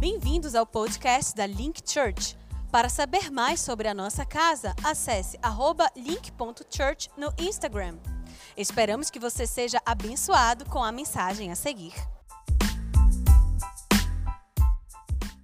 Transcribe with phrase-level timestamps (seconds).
[0.00, 2.38] Bem-vindos ao podcast da Link Church.
[2.70, 5.36] Para saber mais sobre a nossa casa, acesse
[5.96, 7.98] link.church no Instagram.
[8.56, 11.94] Esperamos que você seja abençoado com a mensagem a seguir.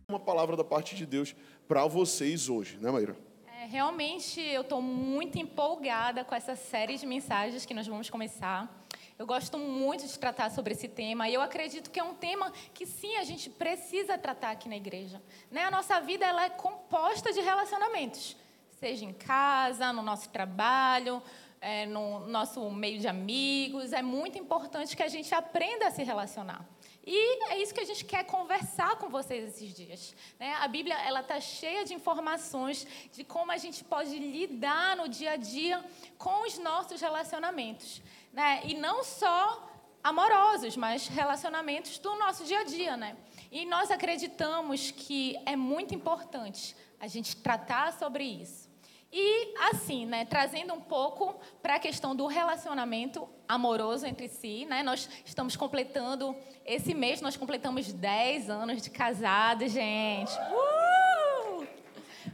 [0.09, 1.35] Uma palavra da parte de Deus
[1.67, 3.17] para vocês hoje, né, Maíra?
[3.61, 8.84] É, realmente eu estou muito empolgada com essa série de mensagens que nós vamos começar.
[9.17, 12.53] Eu gosto muito de tratar sobre esse tema e eu acredito que é um tema
[12.73, 15.23] que sim a gente precisa tratar aqui na igreja.
[15.53, 15.63] Né?
[15.63, 18.37] A nossa vida ela é composta de relacionamentos,
[18.81, 21.23] seja em casa, no nosso trabalho,
[21.61, 23.93] é, no nosso meio de amigos.
[23.93, 26.67] É muito importante que a gente aprenda a se relacionar.
[27.07, 30.15] E é isso que a gente quer conversar com vocês esses dias.
[30.41, 30.55] Né?
[30.55, 35.33] A Bíblia ela está cheia de informações de como a gente pode lidar no dia
[35.33, 35.85] a dia
[36.19, 38.03] com os nossos relacionamentos
[38.35, 38.61] né?
[38.65, 39.71] E não só
[40.03, 43.17] amorosos, mas relacionamentos do nosso dia a dia, né?
[43.51, 48.69] E nós acreditamos que é muito importante a gente tratar sobre isso.
[49.17, 54.83] E assim, né, trazendo um pouco para a questão do relacionamento amoroso entre si, né?
[54.83, 60.33] Nós estamos completando esse mês nós completamos 10 anos de casados, gente.
[60.33, 61.67] Uh!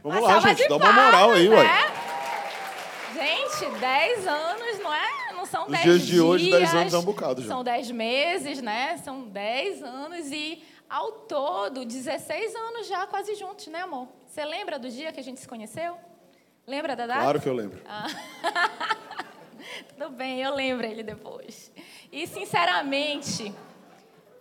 [0.01, 1.55] Vamos lá, gente, dá uma moral aí, né?
[1.57, 1.91] ué.
[3.13, 5.20] Gente, 10 anos, não é?
[5.51, 7.47] São Nos 10 dias de dias, hoje, 10 anos é um bocado já.
[7.49, 8.97] São 10 meses, né?
[9.03, 14.07] São 10 anos e, ao todo, 16 anos já quase juntos, né, amor?
[14.25, 15.97] Você lembra do dia que a gente se conheceu?
[16.65, 17.19] Lembra da data?
[17.19, 17.81] Claro que eu lembro.
[17.85, 18.07] Ah.
[19.97, 21.71] Tudo bem, eu lembro ele depois.
[22.11, 23.53] E, sinceramente,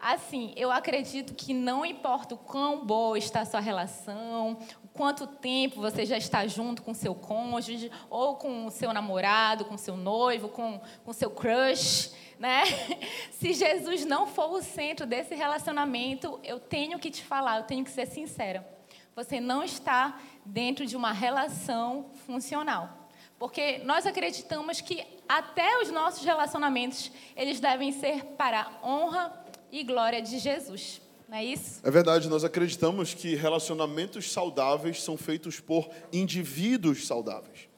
[0.00, 4.58] assim, eu acredito que não importa o quão boa está a sua relação,
[4.92, 9.76] quanto tempo você já está junto com seu cônjuge, ou com o seu namorado, com
[9.76, 12.64] seu noivo, com o seu crush, né?
[13.32, 17.84] Se Jesus não for o centro desse relacionamento, eu tenho que te falar, eu tenho
[17.84, 18.66] que ser sincera.
[19.14, 23.08] Você não está dentro de uma relação funcional.
[23.38, 29.32] Porque nós acreditamos que até os nossos relacionamentos, eles devem ser para honra
[29.70, 31.00] e glória de Jesus.
[31.28, 31.80] Não é isso?
[31.84, 37.68] É verdade, nós acreditamos que relacionamentos saudáveis são feitos por indivíduos saudáveis.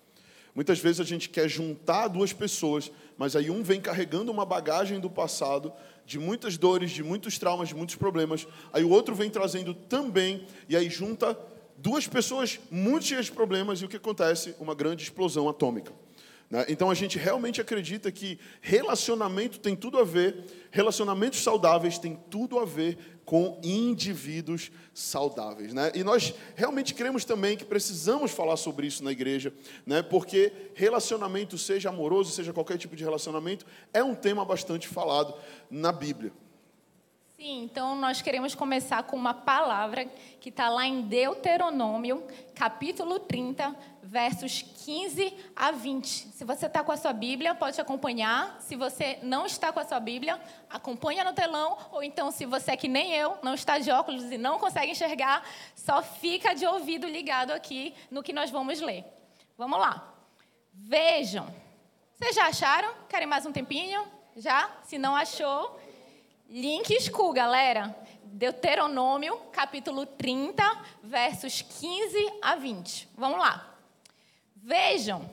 [0.55, 5.01] Muitas vezes a gente quer juntar duas pessoas, mas aí um vem carregando uma bagagem
[5.01, 5.73] do passado,
[6.05, 8.47] de muitas dores, de muitos traumas, de muitos problemas.
[8.73, 11.39] Aí o outro vem trazendo também, e aí junta
[11.77, 14.55] duas pessoas muito cheias de problemas, e o que acontece?
[14.59, 15.93] Uma grande explosão atômica.
[16.53, 16.67] Né?
[16.69, 22.59] Então a gente realmente acredita que relacionamento tem tudo a ver, relacionamentos saudáveis têm tudo
[22.59, 25.73] a ver com indivíduos saudáveis.
[25.73, 25.91] Né?
[25.95, 29.51] E nós realmente cremos também que precisamos falar sobre isso na igreja,
[29.87, 30.03] né?
[30.03, 35.35] porque relacionamento, seja amoroso, seja qualquer tipo de relacionamento, é um tema bastante falado
[35.71, 36.33] na Bíblia.
[37.43, 40.05] Sim, então nós queremos começar com uma palavra
[40.41, 46.07] que está lá em Deuteronômio, capítulo 30, versos 15 a 20.
[46.07, 48.61] Se você está com a sua Bíblia, pode acompanhar.
[48.61, 51.77] Se você não está com a sua Bíblia, acompanha no telão.
[51.91, 54.93] Ou então, se você é que nem eu, não está de óculos e não consegue
[54.93, 55.45] enxergar,
[55.75, 59.05] só fica de ouvido ligado aqui no que nós vamos ler.
[59.59, 60.15] Vamos lá.
[60.73, 61.53] Vejam.
[62.15, 62.95] Vocês já acharam?
[63.09, 64.07] Querem mais um tempinho?
[64.37, 64.71] Já?
[64.85, 65.79] Se não achou,
[66.55, 67.97] Link school, galera.
[68.25, 70.63] Deuteronômio, capítulo 30,
[71.03, 73.09] versos 15 a 20.
[73.17, 73.75] Vamos lá.
[74.55, 75.31] Vejam,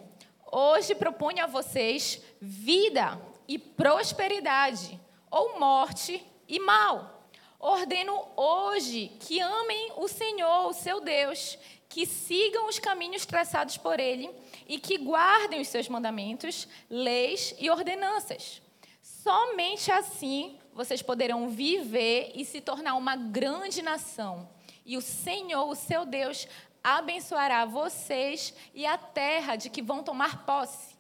[0.50, 3.20] hoje proponho a vocês vida
[3.50, 4.98] e prosperidade,
[5.30, 7.28] ou morte e mal.
[7.60, 11.60] Ordeno hoje que amem o Senhor, o seu Deus,
[11.90, 14.30] que sigam os caminhos traçados por Ele
[14.66, 18.62] e que guardem os seus mandamentos, leis e ordenanças.
[19.02, 24.50] Somente assim vocês poderão viver e se tornar uma grande nação.
[24.86, 26.48] E o Senhor, o seu Deus,
[26.84, 30.96] abençoará vocês e a terra de que vão tomar posse.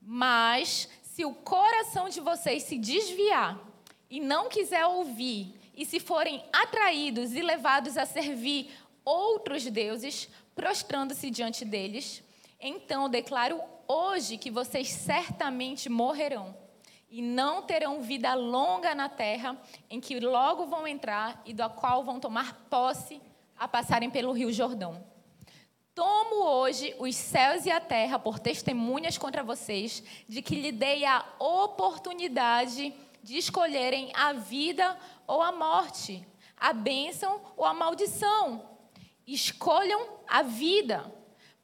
[0.00, 3.58] Mas se o coração de vocês se desviar
[4.10, 8.70] e não quiser ouvir, e se forem atraídos e levados a servir
[9.04, 12.22] outros deuses, prostrando-se diante deles,
[12.60, 16.65] então declaro hoje que vocês certamente morrerão
[17.08, 19.56] e não terão vida longa na terra,
[19.88, 23.20] em que logo vão entrar e da qual vão tomar posse
[23.56, 25.04] a passarem pelo rio Jordão.
[25.94, 31.04] Tomo hoje os céus e a terra por testemunhas contra vocês, de que lhe dei
[31.04, 32.92] a oportunidade
[33.22, 36.26] de escolherem a vida ou a morte,
[36.56, 38.62] a bênção ou a maldição.
[39.26, 41.10] Escolham a vida,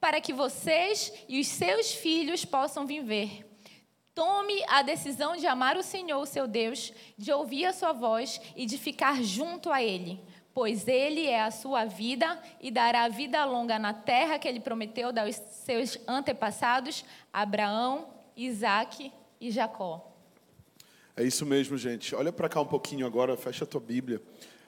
[0.01, 3.52] para que vocês e os seus filhos possam viver
[4.15, 8.67] Tome a decisão de amar o Senhor, seu Deus, de ouvir a sua voz e
[8.67, 10.21] de ficar junto a Ele.
[10.55, 15.09] pois ele é a sua vida e dará vida longa na terra que ele prometeu
[15.09, 20.09] aos seus antepassados, Abraão, Isaque e Jacó.
[21.17, 22.15] É isso mesmo, gente.
[22.15, 24.21] Olha para cá um pouquinho agora, fecha a tua Bíblia.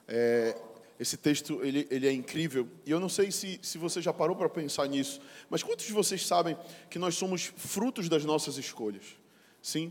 [0.06, 0.56] É,
[0.99, 2.69] esse texto ele, ele é incrível.
[2.85, 5.93] E eu não sei se, se você já parou para pensar nisso, mas quantos de
[5.93, 6.56] vocês sabem
[6.90, 9.17] que nós somos frutos das nossas escolhas?
[9.64, 9.90] Sim?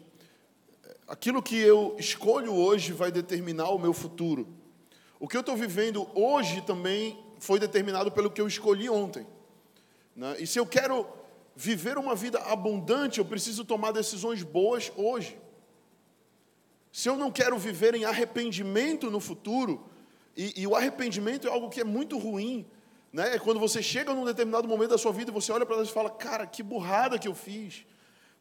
[1.07, 4.47] Aquilo que eu escolho hoje vai determinar o meu futuro.
[5.19, 9.25] O que eu estou vivendo hoje também foi determinado pelo que eu escolhi ontem.
[10.15, 10.35] Né?
[10.37, 11.07] E se eu quero
[11.55, 15.39] viver uma vida abundante, eu preciso tomar decisões boas hoje.
[16.91, 19.83] Se eu não quero viver em arrependimento no futuro,
[20.37, 22.63] e, e o arrependimento é algo que é muito ruim,
[23.11, 23.35] né?
[23.35, 25.89] É quando você chega num determinado momento da sua vida e você olha para trás
[25.89, 27.87] e fala: Cara, que burrada que eu fiz.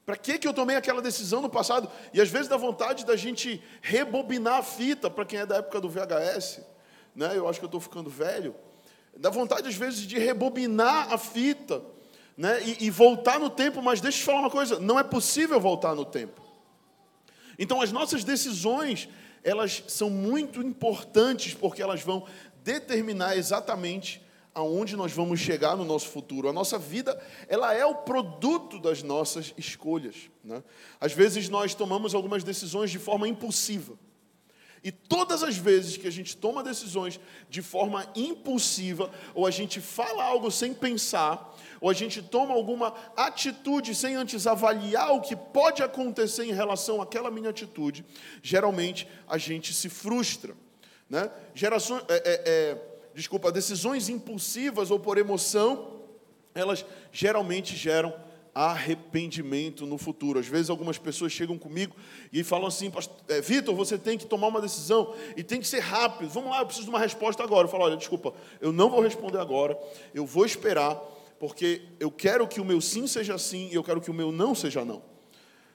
[0.05, 1.91] Para que, que eu tomei aquela decisão no passado?
[2.13, 5.81] E às vezes dá vontade da gente rebobinar a fita, para quem é da época
[5.81, 6.61] do VHS,
[7.15, 7.37] né?
[7.37, 8.55] eu acho que eu estou ficando velho.
[9.17, 11.83] Dá vontade às vezes de rebobinar a fita
[12.37, 12.63] né?
[12.65, 15.61] E, e, voltar no tempo, mas deixa eu te falar uma coisa: não é possível
[15.61, 16.41] voltar no tempo.
[17.59, 19.09] Então as nossas decisões,
[19.45, 22.27] elas são muito importantes porque elas vão
[22.65, 26.49] determinar exatamente aonde nós vamos chegar no nosso futuro.
[26.49, 30.31] A nossa vida, ela é o produto das nossas escolhas.
[30.45, 30.63] Né?
[31.01, 33.95] Às vezes nós tomamos algumas decisões de forma impulsiva.
[34.85, 39.81] E todas as vezes que a gente toma decisões de forma impulsiva, ou a gente
[39.81, 45.37] fala algo sem pensar, ou a gente toma alguma atitude sem antes avaliar o que
[45.37, 48.05] pode acontecer em relação àquela minha atitude,
[48.43, 50.53] geralmente a gente se frustra.
[51.09, 51.31] Né?
[51.55, 56.01] Gerações, é, é, é, desculpa, decisões impulsivas ou por emoção,
[56.55, 58.15] elas geralmente geram
[58.55, 60.39] arrependimento no futuro.
[60.39, 61.97] Às vezes algumas pessoas chegam comigo
[62.33, 62.93] e falam assim,
[63.29, 66.29] é, Vitor, você tem que tomar uma decisão e tem que ser rápido.
[66.31, 67.67] Vamos lá, eu preciso de uma resposta agora.
[67.67, 69.79] Eu falo, olha, desculpa, eu não vou responder agora,
[70.15, 70.97] eu vou esperar,
[71.39, 74.31] porque eu quero que o meu sim seja sim e eu quero que o meu
[74.31, 75.12] não seja não.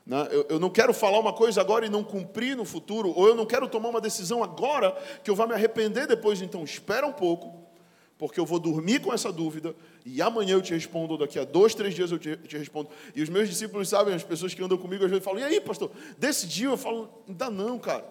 [0.07, 0.25] Né?
[0.47, 3.45] Eu, não quero falar uma coisa agora e não cumprir no futuro, ou eu não
[3.45, 6.41] quero tomar uma decisão agora que eu vá me arrepender depois.
[6.41, 7.53] Então, espera um pouco,
[8.17, 9.75] porque eu vou dormir com essa dúvida
[10.05, 12.89] e amanhã eu te respondo, daqui a dois, três dias eu te, te, respondo.
[13.13, 15.59] E os meus discípulos sabem, as pessoas que andam comigo às vezes falam: e aí,
[15.59, 16.71] pastor, decidiu?
[16.71, 18.05] Eu falo: ainda não, cara.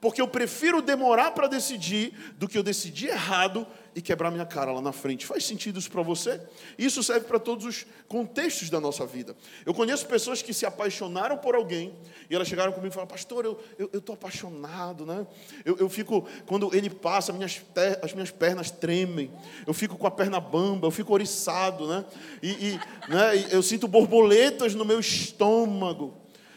[0.00, 4.72] Porque eu prefiro demorar para decidir do que eu decidir errado e quebrar minha cara
[4.72, 5.24] lá na frente.
[5.24, 6.40] Faz sentido isso para você?
[6.76, 9.36] Isso serve para todos os contextos da nossa vida.
[9.64, 11.94] Eu conheço pessoas que se apaixonaram por alguém
[12.28, 15.26] e elas chegaram comigo e falaram, pastor, eu estou apaixonado, né?
[15.64, 17.62] Eu, eu, fico, quando ele passa, minhas
[18.02, 19.30] as minhas pernas tremem,
[19.66, 22.04] eu fico com a perna bamba, eu fico oriçado, né?
[22.42, 23.48] E, e, né?
[23.50, 26.14] eu sinto borboletas no meu estômago.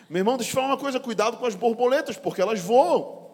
[0.09, 3.29] Meu irmão, deixa eu falar uma coisa, cuidado com as borboletas, porque elas voam,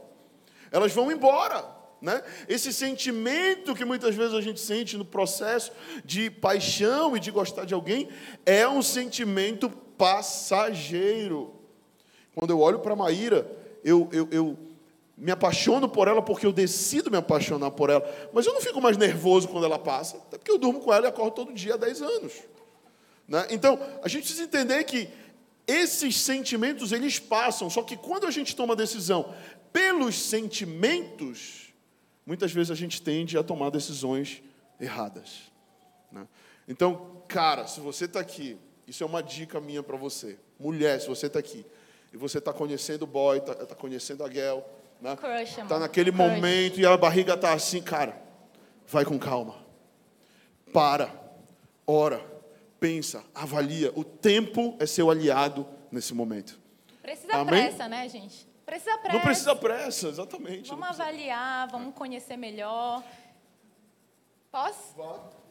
[0.71, 1.82] elas vão embora.
[2.03, 2.21] Né?
[2.49, 5.71] Esse sentimento que muitas vezes a gente sente no processo
[6.03, 8.09] de paixão e de gostar de alguém
[8.45, 11.55] é um sentimento passageiro.
[12.35, 13.49] Quando eu olho para Maíra,
[13.85, 14.57] eu, eu, eu
[15.17, 18.03] me apaixono por ela porque eu decido me apaixonar por ela.
[18.33, 21.05] Mas eu não fico mais nervoso quando ela passa, até porque eu durmo com ela
[21.05, 22.33] e acordo todo dia há 10 anos.
[23.25, 23.47] Né?
[23.49, 25.07] Então, a gente precisa entender que
[25.65, 29.33] esses sentimentos eles passam, só que quando a gente toma decisão
[29.71, 31.62] pelos sentimentos,
[32.25, 34.41] muitas vezes a gente tende a tomar decisões
[34.79, 35.51] erradas.
[36.11, 36.27] Né?
[36.67, 40.37] Então, cara, se você está aqui, isso é uma dica minha para você.
[40.59, 41.65] Mulher, se você está aqui
[42.11, 44.59] e você está conhecendo o boy, está tá conhecendo a girl,
[45.01, 45.17] né?
[45.43, 46.21] Está naquele Crush.
[46.21, 48.21] momento e a barriga está assim, cara,
[48.87, 49.55] vai com calma.
[50.71, 51.13] Para,
[51.85, 52.23] ora,
[52.79, 53.91] pensa, avalia.
[53.95, 56.59] O tempo é seu aliado nesse momento.
[57.01, 57.67] Precisa Amém?
[57.67, 58.47] pressa, né, gente?
[58.65, 59.13] Precisa pressa.
[59.17, 60.69] Não precisa pressa, exatamente.
[60.69, 63.03] Vamos avaliar, vamos conhecer melhor.
[64.51, 64.93] Posso?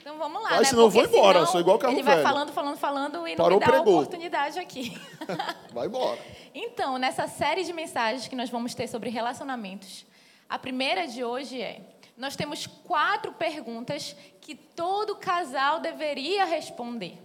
[0.01, 0.65] Então vamos lá, Vai, né?
[0.65, 2.27] senão eu vou embora, senão, sou igual carro Ele vai velho.
[2.27, 3.95] falando, falando, falando e não Parou, me dá pregou.
[3.95, 4.97] oportunidade aqui.
[5.73, 6.19] vai embora.
[6.55, 10.07] Então, nessa série de mensagens que nós vamos ter sobre relacionamentos,
[10.49, 11.81] a primeira de hoje é:
[12.17, 17.19] nós temos quatro perguntas que todo casal deveria responder.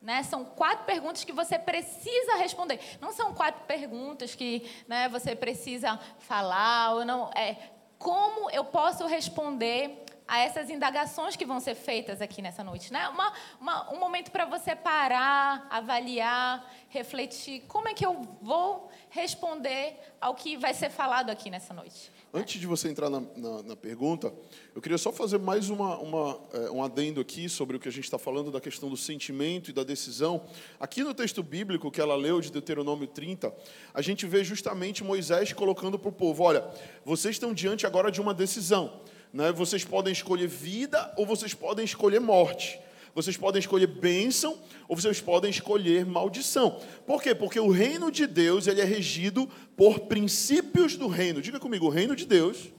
[0.00, 0.22] Né?
[0.22, 2.78] São quatro perguntas que você precisa responder.
[3.00, 7.30] Não são quatro perguntas que né, você precisa falar ou não.
[7.34, 7.56] É
[7.98, 12.92] como eu posso responder a essas indagações que vão ser feitas aqui nessa noite.
[12.92, 13.08] Né?
[13.08, 17.62] Uma, uma, um momento para você parar, avaliar, refletir.
[17.68, 22.10] Como é que eu vou responder ao que vai ser falado aqui nessa noite?
[22.34, 24.32] Antes de você entrar na, na, na pergunta,
[24.74, 27.92] eu queria só fazer mais uma, uma é, um adendo aqui sobre o que a
[27.92, 30.42] gente está falando da questão do sentimento e da decisão.
[30.78, 33.54] Aqui no texto bíblico que ela leu, de Deuteronômio 30,
[33.94, 36.68] a gente vê justamente Moisés colocando para o povo: olha,
[37.04, 39.00] vocês estão diante agora de uma decisão.
[39.32, 39.52] Né?
[39.52, 42.78] Vocês podem escolher vida ou vocês podem escolher morte.
[43.16, 46.78] Vocês podem escolher bênção ou vocês podem escolher maldição.
[47.06, 47.34] Por quê?
[47.34, 51.40] Porque o reino de Deus ele é regido por princípios do reino.
[51.40, 52.70] Diga comigo, o reino de Deus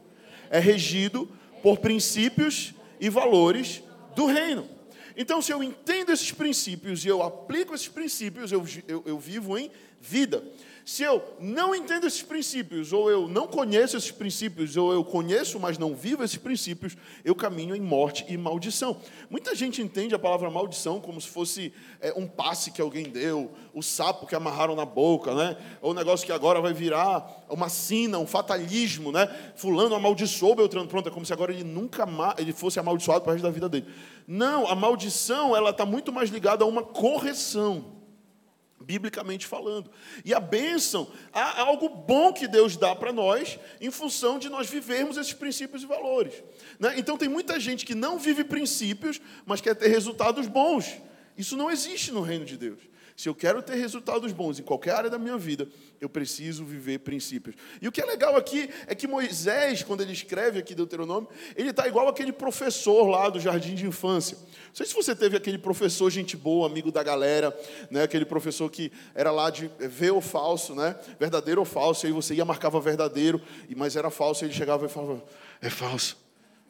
[0.51, 1.27] é regido
[1.63, 3.81] por princípios e valores
[4.15, 4.69] do reino.
[5.17, 9.57] Então, se eu entendo esses princípios e eu aplico esses princípios, eu, eu, eu vivo
[9.57, 10.43] em vida.
[10.87, 15.59] Se eu não entendo esses princípios, ou eu não conheço esses princípios, ou eu conheço,
[15.59, 18.95] mas não vivo esses princípios, eu caminho em morte e maldição.
[19.29, 23.51] Muita gente entende a palavra maldição como se fosse é, um passe que alguém deu,
[23.73, 25.57] o sapo que amarraram na boca, né?
[25.81, 29.27] ou um negócio que agora vai virar uma sina, um fatalismo, né?
[29.57, 33.33] Fulano amaldiçoou Beltrano, pronto, é como se agora ele nunca ele fosse amaldiçoado para o
[33.33, 33.87] resto da vida dele.
[34.25, 37.96] Não, a maldição ela está muito mais ligada a uma correção
[38.79, 39.89] biblicamente falando.
[40.23, 44.69] E a bênção, há algo bom que Deus dá para nós, em função de nós
[44.69, 46.33] vivermos esses princípios e valores.
[46.79, 46.93] Né?
[46.97, 51.01] Então, tem muita gente que não vive princípios, mas quer ter resultados bons.
[51.37, 52.79] Isso não existe no reino de Deus.
[53.17, 55.67] Se eu quero ter resultados bons em qualquer área da minha vida,
[55.99, 57.55] eu preciso viver princípios.
[57.81, 61.71] E o que é legal aqui é que Moisés, quando ele escreve aqui Deuteronômio, ele
[61.71, 64.37] está igual aquele professor lá do jardim de infância.
[64.37, 67.59] Não sei se você teve aquele professor gente boa, amigo da galera,
[67.89, 68.03] né?
[68.03, 70.95] aquele professor que era lá de ver ou falso, né?
[71.19, 73.41] verdadeiro ou falso, e aí você ia marcava verdadeiro,
[73.75, 75.23] mas era falso, e ele chegava e falava,
[75.59, 76.15] é falso.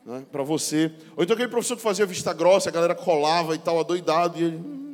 [0.05, 0.25] Né?
[0.31, 0.93] Para você.
[1.17, 4.43] Ou então aquele professor que fazia vista grossa, a galera colava e tal, adoidado, e
[4.45, 4.86] ele hum,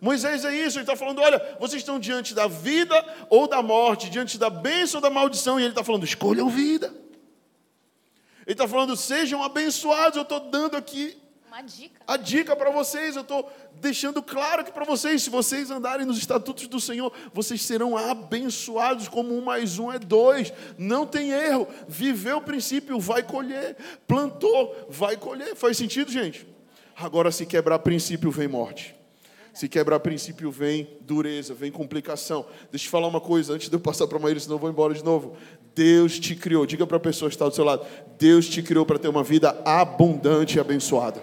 [0.00, 2.94] Moisés é isso, ele está falando: olha, vocês estão diante da vida
[3.30, 6.92] ou da morte, diante da bênção ou da maldição, e ele está falando: escolham vida.
[8.46, 10.16] Ele está falando: sejam abençoados.
[10.16, 12.00] Eu estou dando aqui uma dica.
[12.06, 13.16] a dica para vocês.
[13.16, 17.62] Eu estou deixando claro que para vocês, se vocês andarem nos estatutos do Senhor, vocês
[17.62, 20.52] serão abençoados, como um mais um é dois.
[20.76, 21.68] Não tem erro.
[21.88, 23.76] Viveu o princípio, vai colher.
[24.06, 25.54] Plantou, vai colher.
[25.54, 26.46] Faz sentido, gente?
[26.96, 28.93] Agora, se quebrar princípio, vem morte.
[29.54, 32.44] Se quebrar princípio, vem dureza, vem complicação.
[32.72, 34.68] Deixa eu falar uma coisa antes de eu passar para a Maíra, senão eu vou
[34.68, 35.36] embora de novo.
[35.76, 37.86] Deus te criou, diga para a pessoa que está do seu lado:
[38.18, 41.22] Deus te criou para ter uma vida abundante e abençoada.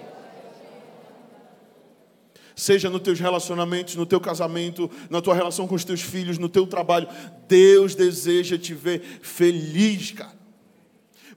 [2.56, 6.48] Seja nos teus relacionamentos, no teu casamento, na tua relação com os teus filhos, no
[6.48, 7.10] teu trabalho.
[7.50, 10.40] Deus deseja te ver feliz, cara.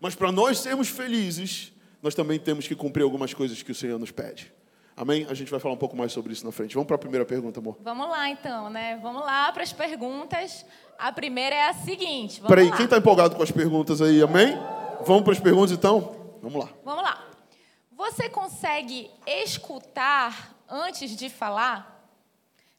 [0.01, 3.99] Mas para nós sermos felizes, nós também temos que cumprir algumas coisas que o Senhor
[3.99, 4.53] nos pede.
[4.97, 5.27] Amém?
[5.29, 6.75] A gente vai falar um pouco mais sobre isso na frente.
[6.75, 7.77] Vamos para a primeira pergunta, amor.
[7.81, 8.97] Vamos lá, então, né?
[9.03, 10.65] Vamos lá para as perguntas.
[10.97, 12.41] A primeira é a seguinte.
[12.41, 12.77] Vamos Peraí, lá.
[12.77, 14.23] quem está empolgado com as perguntas aí?
[14.23, 14.57] Amém?
[15.05, 16.15] Vamos para as perguntas, então?
[16.41, 16.69] Vamos lá.
[16.85, 17.25] Vamos lá.
[17.97, 22.09] Você consegue escutar antes de falar?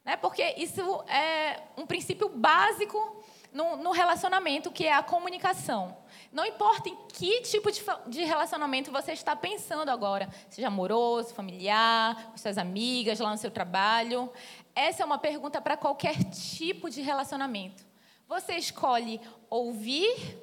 [0.02, 0.16] Né?
[0.16, 5.96] Porque isso é um princípio básico no, no relacionamento, que é a comunicação.
[6.36, 12.30] Não importa em que tipo de, de relacionamento você está pensando agora, seja amoroso, familiar,
[12.30, 14.30] com suas amigas, lá no seu trabalho.
[14.74, 17.86] Essa é uma pergunta para qualquer tipo de relacionamento.
[18.28, 20.38] Você escolhe ouvir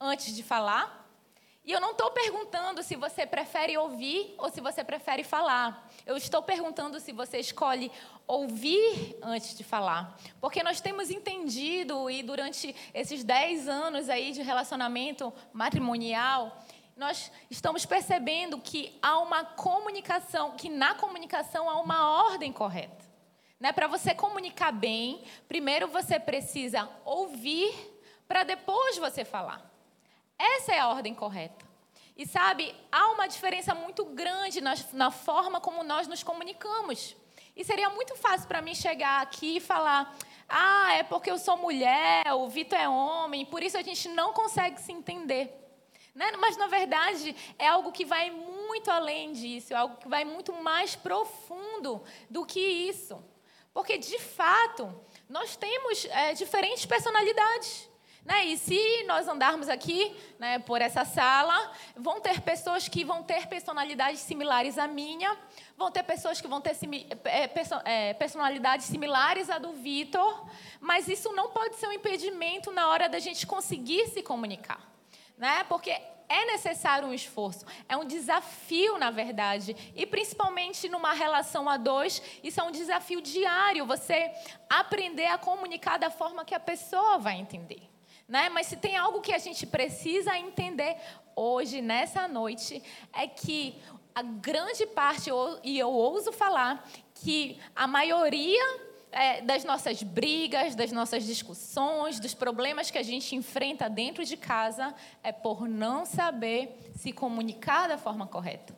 [0.00, 1.06] antes de falar?
[1.62, 5.87] E eu não estou perguntando se você prefere ouvir ou se você prefere falar.
[6.08, 7.92] Eu estou perguntando se você escolhe
[8.26, 10.18] ouvir antes de falar.
[10.40, 16.64] Porque nós temos entendido, e durante esses 10 anos aí de relacionamento matrimonial,
[16.96, 23.04] nós estamos percebendo que há uma comunicação, que na comunicação há uma ordem correta.
[23.60, 23.70] Né?
[23.70, 27.70] Para você comunicar bem, primeiro você precisa ouvir
[28.26, 29.70] para depois você falar.
[30.38, 31.67] Essa é a ordem correta.
[32.18, 37.16] E sabe, há uma diferença muito grande na, na forma como nós nos comunicamos.
[37.54, 41.56] E seria muito fácil para mim chegar aqui e falar: ah, é porque eu sou
[41.56, 45.54] mulher, o Vitor é homem, por isso a gente não consegue se entender.
[46.12, 46.32] Né?
[46.40, 50.52] Mas, na verdade, é algo que vai muito além disso, é algo que vai muito
[50.52, 53.24] mais profundo do que isso.
[53.72, 54.92] Porque, de fato,
[55.28, 57.88] nós temos é, diferentes personalidades.
[58.28, 58.44] Né?
[58.44, 63.46] E se nós andarmos aqui né, por essa sala, vão ter pessoas que vão ter
[63.46, 65.34] personalidades similares à minha,
[65.78, 66.76] vão ter pessoas que vão ter
[67.24, 67.50] é,
[67.86, 70.46] é, personalidades similares à do Vitor,
[70.78, 74.86] mas isso não pode ser um impedimento na hora da gente conseguir se comunicar.
[75.38, 75.64] Né?
[75.64, 75.90] Porque
[76.28, 82.22] é necessário um esforço, é um desafio, na verdade, e principalmente numa relação a dois,
[82.44, 84.30] isso é um desafio diário, você
[84.68, 87.88] aprender a comunicar da forma que a pessoa vai entender.
[88.28, 88.48] Né?
[88.50, 90.96] Mas se tem algo que a gente precisa entender
[91.34, 92.82] hoje, nessa noite,
[93.12, 93.76] é que
[94.14, 95.30] a grande parte,
[95.64, 102.34] e eu ouso falar, que a maioria é, das nossas brigas, das nossas discussões, dos
[102.34, 107.96] problemas que a gente enfrenta dentro de casa, é por não saber se comunicar da
[107.96, 108.76] forma correta.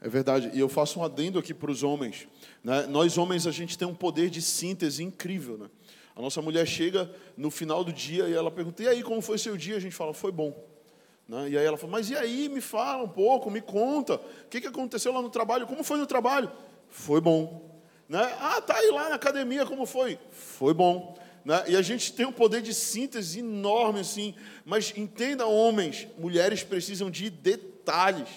[0.00, 0.50] É verdade.
[0.52, 2.26] E eu faço um adendo aqui para os homens.
[2.62, 2.86] Né?
[2.86, 5.56] Nós, homens, a gente tem um poder de síntese incrível.
[5.56, 5.70] Né?
[6.14, 9.38] A nossa mulher chega no final do dia e ela pergunta: E aí, como foi
[9.38, 9.76] seu dia?
[9.76, 10.54] A gente fala: Foi bom.
[11.26, 11.50] Né?
[11.50, 14.16] E aí ela fala: Mas e aí, me fala um pouco, me conta.
[14.16, 15.66] O que, que aconteceu lá no trabalho?
[15.66, 16.50] Como foi no trabalho?
[16.88, 17.80] Foi bom.
[18.08, 18.20] Né?
[18.38, 20.18] Ah, tá aí lá na academia, como foi?
[20.30, 21.16] Foi bom.
[21.44, 21.64] Né?
[21.68, 24.34] E a gente tem um poder de síntese enorme, assim.
[24.64, 28.28] Mas entenda, homens, mulheres precisam de detalhes.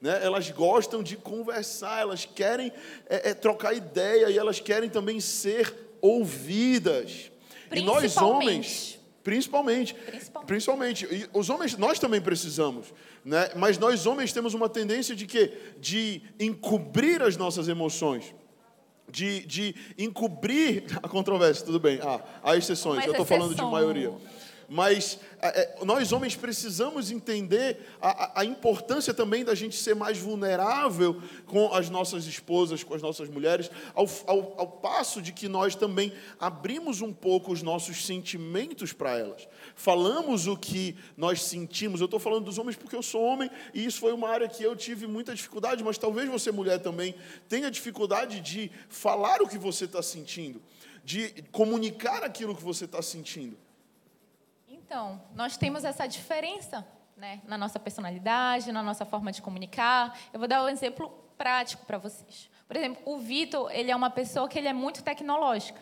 [0.00, 0.18] Né?
[0.24, 2.72] Elas gostam de conversar, elas querem
[3.08, 7.30] é, é, trocar ideia e elas querem também ser ouvidas.
[7.74, 9.94] E nós, homens, Principalmente.
[9.94, 10.46] Principalmente.
[10.46, 11.06] Principalmente.
[11.06, 12.92] E os homens, nós também precisamos.
[13.24, 13.50] Né?
[13.56, 15.52] Mas nós, homens, temos uma tendência de quê?
[15.80, 18.34] De encobrir as nossas emoções
[19.12, 22.00] de, de encobrir a controvérsia, tudo bem.
[22.02, 24.10] Ah, há exceções, Mas eu estou falando de maioria.
[24.72, 30.16] Mas é, é, nós homens precisamos entender a, a, importância também da gente ser mais
[30.16, 35.46] vulnerável com as nossas esposas, com as nossas mulheres, ao, ao, ao passo de que
[35.46, 36.10] nós também
[36.40, 39.46] abrimos um pouco os nossos sentimentos para elas.
[39.76, 42.00] Falamos o que nós sentimos.
[42.00, 44.62] Eu estou falando dos homens porque eu sou homem e isso foi uma área que
[44.62, 47.14] eu tive muita dificuldade, mas talvez você, mulher, também
[47.46, 50.62] tenha dificuldade de falar o que você está sentindo,
[51.04, 53.54] de comunicar aquilo que você está sentindo.
[54.92, 60.14] Então, nós temos essa diferença né, na nossa personalidade, na nossa forma de comunicar.
[60.30, 61.08] Eu vou dar um exemplo
[61.38, 62.50] prático para vocês.
[62.68, 65.80] Por exemplo, o Vitor, ele é uma pessoa que ele é muito tecnológica.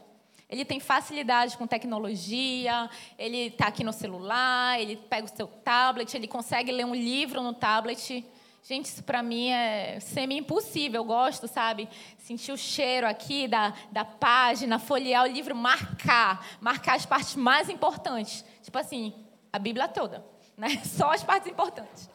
[0.48, 2.88] Ele tem facilidade com tecnologia,
[3.18, 7.42] ele está aqui no celular, ele pega o seu tablet, ele consegue ler um livro
[7.42, 8.24] no tablet.
[8.62, 11.00] Gente, isso para mim é semi-impossível.
[11.00, 11.88] Eu gosto, sabe?
[12.18, 16.46] Sentir o cheiro aqui da, da página, folhear o livro, marcar.
[16.60, 18.44] Marcar as partes mais importantes.
[18.62, 19.14] Tipo assim,
[19.52, 20.24] a Bíblia toda.
[20.56, 20.80] Né?
[20.84, 22.08] Só as partes importantes.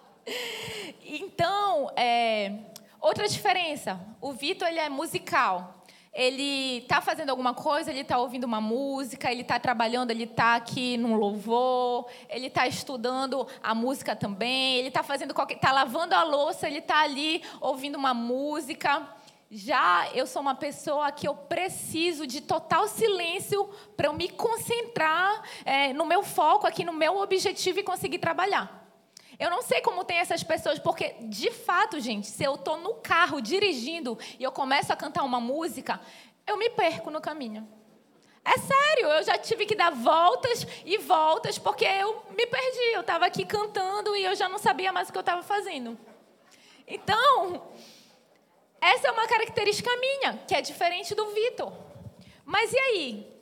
[1.03, 2.59] Então, é,
[3.01, 3.99] outra diferença.
[4.21, 5.74] O Vitor, ele é musical
[6.15, 10.55] ele está fazendo alguma coisa, ele está ouvindo uma música, ele está trabalhando, ele está
[10.55, 16.15] aqui num louvor, ele está estudando a música também, ele está fazendo qualquer, está lavando
[16.15, 19.05] a louça, ele está ali ouvindo uma música.
[19.51, 25.43] Já eu sou uma pessoa que eu preciso de total silêncio para eu me concentrar
[25.65, 28.84] é, no meu foco aqui, no meu objetivo e conseguir trabalhar.
[29.39, 32.95] Eu não sei como tem essas pessoas, porque, de fato, gente, se eu estou no
[32.95, 35.99] carro dirigindo e eu começo a cantar uma música,
[36.47, 37.67] eu me perco no caminho.
[38.43, 42.93] É sério, eu já tive que dar voltas e voltas, porque eu me perdi.
[42.93, 45.97] Eu estava aqui cantando e eu já não sabia mais o que eu estava fazendo.
[46.87, 47.67] Então,
[48.79, 51.73] essa é uma característica minha, que é diferente do Vitor.
[52.45, 53.34] Mas e aí?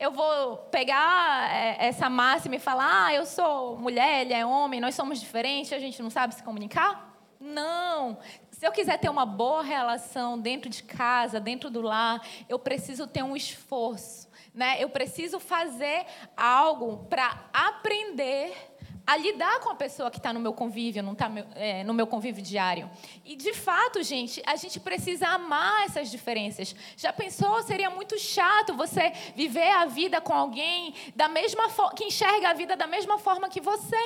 [0.00, 4.80] Eu vou pegar é, essa máxima e falar: ah, eu sou mulher, ele é homem,
[4.80, 7.14] nós somos diferentes, a gente não sabe se comunicar?
[7.38, 8.18] Não.
[8.50, 13.06] Se eu quiser ter uma boa relação dentro de casa, dentro do lar, eu preciso
[13.06, 14.28] ter um esforço.
[14.54, 14.82] Né?
[14.82, 16.04] Eu preciso fazer
[16.36, 18.69] algo para aprender
[19.10, 22.06] a lidar com a pessoa que está no meu convívio, não está é, no meu
[22.06, 22.88] convívio diário.
[23.24, 26.76] E, de fato, gente, a gente precisa amar essas diferenças.
[26.96, 27.60] Já pensou?
[27.64, 31.64] Seria muito chato você viver a vida com alguém da mesma
[31.96, 33.98] que enxerga a vida da mesma forma que você.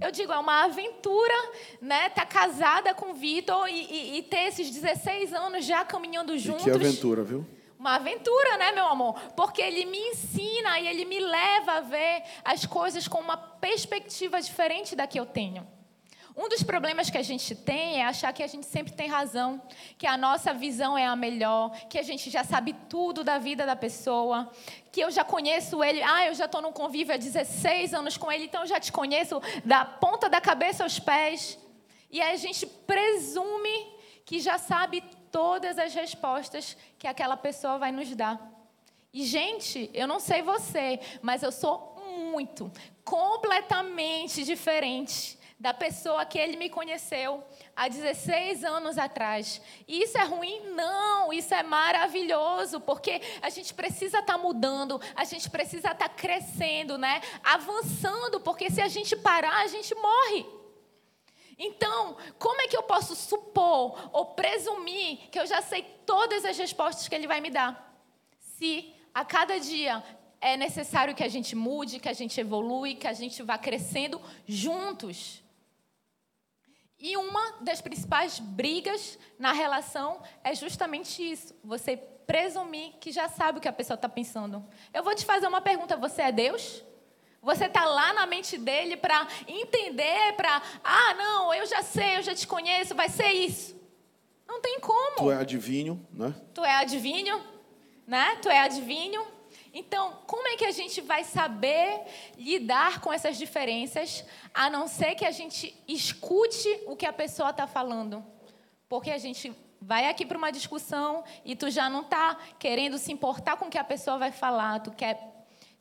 [0.00, 2.08] Eu digo, é uma aventura, né?
[2.08, 6.66] Tá casada com o Vitor e, e, e, ter esses 16 anos já caminhando juntos.
[6.66, 7.46] E que aventura, viu?
[7.78, 9.18] Uma aventura, né, meu amor?
[9.36, 14.40] Porque ele me ensina e ele me leva a ver as coisas com uma perspectiva
[14.40, 15.66] diferente da que eu tenho.
[16.36, 19.62] Um dos problemas que a gente tem é achar que a gente sempre tem razão,
[19.96, 23.64] que a nossa visão é a melhor, que a gente já sabe tudo da vida
[23.64, 24.50] da pessoa,
[24.90, 28.32] que eu já conheço ele, ah, eu já estou num convívio há 16 anos com
[28.32, 31.56] ele, então eu já te conheço da ponta da cabeça aos pés.
[32.10, 35.04] E a gente presume que já sabe
[35.34, 38.40] todas as respostas que aquela pessoa vai nos dar.
[39.12, 42.70] E, gente, eu não sei você, mas eu sou muito,
[43.04, 47.42] completamente diferente da pessoa que ele me conheceu
[47.74, 49.60] há 16 anos atrás.
[49.88, 50.70] E isso é ruim?
[50.70, 56.08] Não, isso é maravilhoso, porque a gente precisa estar tá mudando, a gente precisa estar
[56.08, 57.20] tá crescendo, né?
[57.42, 60.63] Avançando, porque se a gente parar, a gente morre.
[61.58, 66.56] Então, como é que eu posso supor ou presumir que eu já sei todas as
[66.56, 67.94] respostas que ele vai me dar?
[68.38, 70.02] Se a cada dia
[70.40, 74.20] é necessário que a gente mude, que a gente evolui, que a gente vá crescendo
[74.46, 75.42] juntos.
[76.98, 83.58] E uma das principais brigas na relação é justamente isso: você presumir que já sabe
[83.58, 84.64] o que a pessoa está pensando.
[84.92, 86.84] Eu vou te fazer uma pergunta: você é Deus?
[87.44, 92.22] Você está lá na mente dele para entender, para, ah, não, eu já sei, eu
[92.22, 93.76] já te conheço, vai ser isso.
[94.48, 95.16] Não tem como.
[95.18, 96.34] Tu é adivinho, né?
[96.54, 97.44] Tu é adivinho,
[98.06, 98.38] né?
[98.40, 99.26] Tu é adivinho.
[99.74, 102.00] Então, como é que a gente vai saber
[102.38, 107.50] lidar com essas diferenças, a não ser que a gente escute o que a pessoa
[107.50, 108.24] está falando?
[108.88, 109.52] Porque a gente
[109.82, 113.70] vai aqui para uma discussão e tu já não está querendo se importar com o
[113.70, 115.33] que a pessoa vai falar, tu quer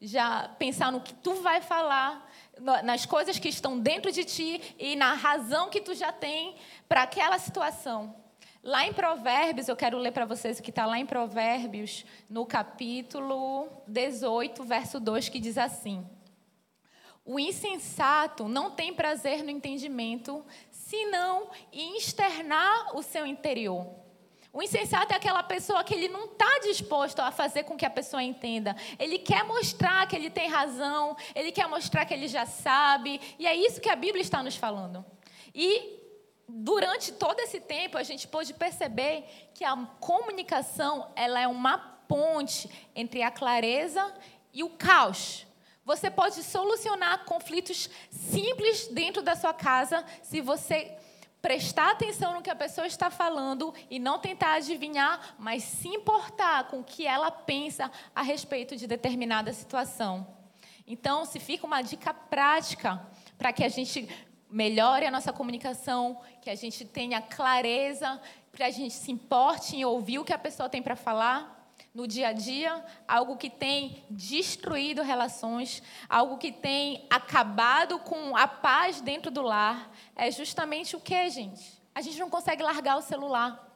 [0.03, 2.29] já pensar no que tu vai falar,
[2.83, 6.55] nas coisas que estão dentro de ti e na razão que tu já tem
[6.89, 8.13] para aquela situação.
[8.61, 12.45] Lá em Provérbios, eu quero ler para vocês o que está lá em Provérbios, no
[12.45, 16.05] capítulo 18, verso 2, que diz assim:
[17.25, 24.02] O insensato não tem prazer no entendimento, senão em externar o seu interior.
[24.55, 27.89] O insensato é aquela pessoa que ele não está disposto a fazer com que a
[27.89, 28.75] pessoa entenda.
[28.99, 33.47] Ele quer mostrar que ele tem razão, ele quer mostrar que ele já sabe, e
[33.47, 35.03] é isso que a Bíblia está nos falando.
[35.55, 35.99] E
[36.47, 42.69] durante todo esse tempo a gente pôde perceber que a comunicação ela é uma ponte
[42.95, 44.13] entre a clareza
[44.53, 45.47] e o caos.
[45.83, 50.95] Você pode solucionar conflitos simples dentro da sua casa se você
[51.43, 56.69] prestar atenção no que a pessoa está falando e não tentar adivinhar, mas se importar
[56.69, 60.25] com o que ela pensa a respeito de determinada situação.
[60.87, 63.05] Então, se fica uma dica prática
[63.37, 64.07] para que a gente
[64.49, 69.83] melhore a nossa comunicação, que a gente tenha clareza, para a gente se importe em
[69.83, 71.62] ouvir o que a pessoa tem para falar
[71.93, 78.47] no dia a dia, algo que tem destruído relações, algo que tem acabado com a
[78.47, 81.81] paz dentro do lar, é justamente o que, gente?
[81.93, 83.69] A gente não consegue largar o celular.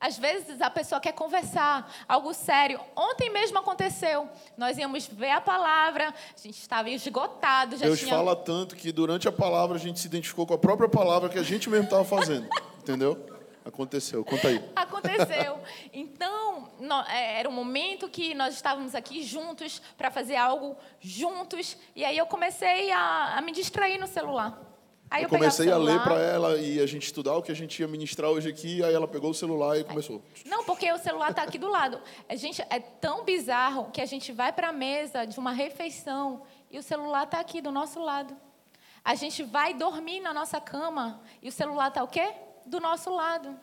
[0.00, 2.80] Às vezes a pessoa quer conversar, algo sério.
[2.96, 4.28] Ontem mesmo aconteceu.
[4.56, 7.76] Nós íamos ver a palavra, a gente estava esgotado.
[7.76, 8.14] Já Deus tinha...
[8.14, 11.38] fala tanto que durante a palavra a gente se identificou com a própria palavra que
[11.38, 12.48] a gente mesmo estava fazendo.
[12.80, 13.39] entendeu?
[13.70, 14.62] Aconteceu, conta aí.
[14.74, 15.60] Aconteceu.
[15.92, 16.68] Então,
[17.08, 21.76] é, era um momento que nós estávamos aqui juntos para fazer algo juntos.
[21.94, 24.60] E aí eu comecei a, a me distrair no celular.
[25.08, 27.54] Aí eu, eu comecei a ler para ela e a gente estudar o que a
[27.54, 30.22] gente ia ministrar hoje aqui, aí ela pegou o celular e começou.
[30.44, 32.00] Não, porque o celular está aqui do lado.
[32.28, 36.42] A gente é tão bizarro que a gente vai para a mesa de uma refeição
[36.70, 38.36] e o celular está aqui do nosso lado.
[39.04, 42.32] A gente vai dormir na nossa cama e o celular está o quê?
[42.66, 43.58] Do nosso lado.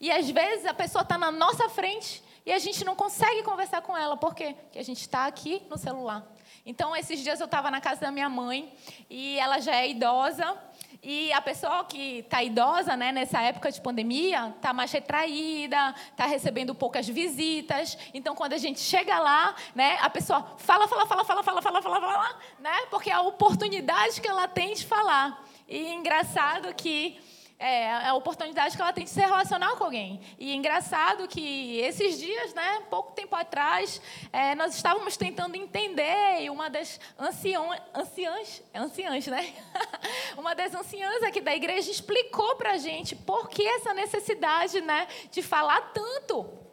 [0.00, 3.82] E às vezes a pessoa está na nossa frente e a gente não consegue conversar
[3.82, 4.16] com ela.
[4.16, 4.56] Por quê?
[4.62, 6.26] Porque a gente está aqui no celular.
[6.64, 8.72] Então, esses dias eu estava na casa da minha mãe
[9.08, 10.58] e ela já é idosa
[11.02, 16.26] e a pessoa que está idosa, né, nessa época de pandemia, está mais retraída, está
[16.26, 17.96] recebendo poucas visitas.
[18.12, 21.82] Então, quando a gente chega lá, né, a pessoa fala, fala, fala, fala, fala, fala,
[21.82, 25.42] fala, fala, né, porque é a oportunidade que ela tem de falar.
[25.66, 27.18] E engraçado que
[27.60, 30.18] é, é, a oportunidade que ela tem de se relacionar com alguém.
[30.38, 34.00] E é engraçado que esses dias, né, pouco tempo atrás,
[34.32, 39.52] é, nós estávamos tentando entender e uma das ancião, anciãs, anciãs, né?
[40.38, 45.06] uma das anciãs aqui da igreja explicou para a gente por que essa necessidade, né,
[45.30, 46.69] de falar tanto.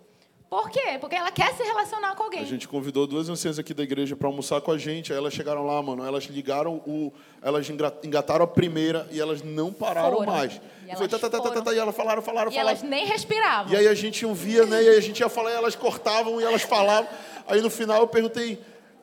[0.50, 0.98] Por quê?
[1.00, 2.40] Porque ela quer se relacionar com alguém.
[2.40, 5.12] A gente convidou duas anciãs aqui da igreja para almoçar com a gente.
[5.12, 6.06] Aí elas chegaram lá, mano.
[6.06, 7.12] Elas ligaram o.
[7.42, 10.32] Elas engataram a primeira e elas não pararam foram.
[10.32, 10.62] mais.
[10.88, 12.70] E, e foi tá, tá, tá, tá, tá, e elas falaram, falaram, e falaram.
[12.70, 13.74] elas nem respiravam.
[13.74, 14.82] E aí a gente ouvia, né?
[14.82, 17.10] E aí a gente ia falar e elas cortavam e elas falavam.
[17.46, 18.58] Aí no final eu perguntei.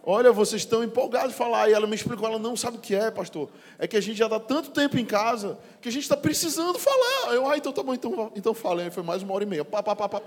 [0.06, 1.70] Olha, vocês estão empolgados de falar.
[1.70, 3.48] E ela me explicou, ela não sabe o que é, pastor.
[3.78, 6.78] É que a gente já dá tanto tempo em casa que a gente está precisando
[6.78, 7.34] falar.
[7.34, 8.90] Eu, ah, então tá bom, então, então falei.
[8.90, 9.64] Foi mais uma hora e meia.
[9.64, 10.22] Pá, pá, pá, pá.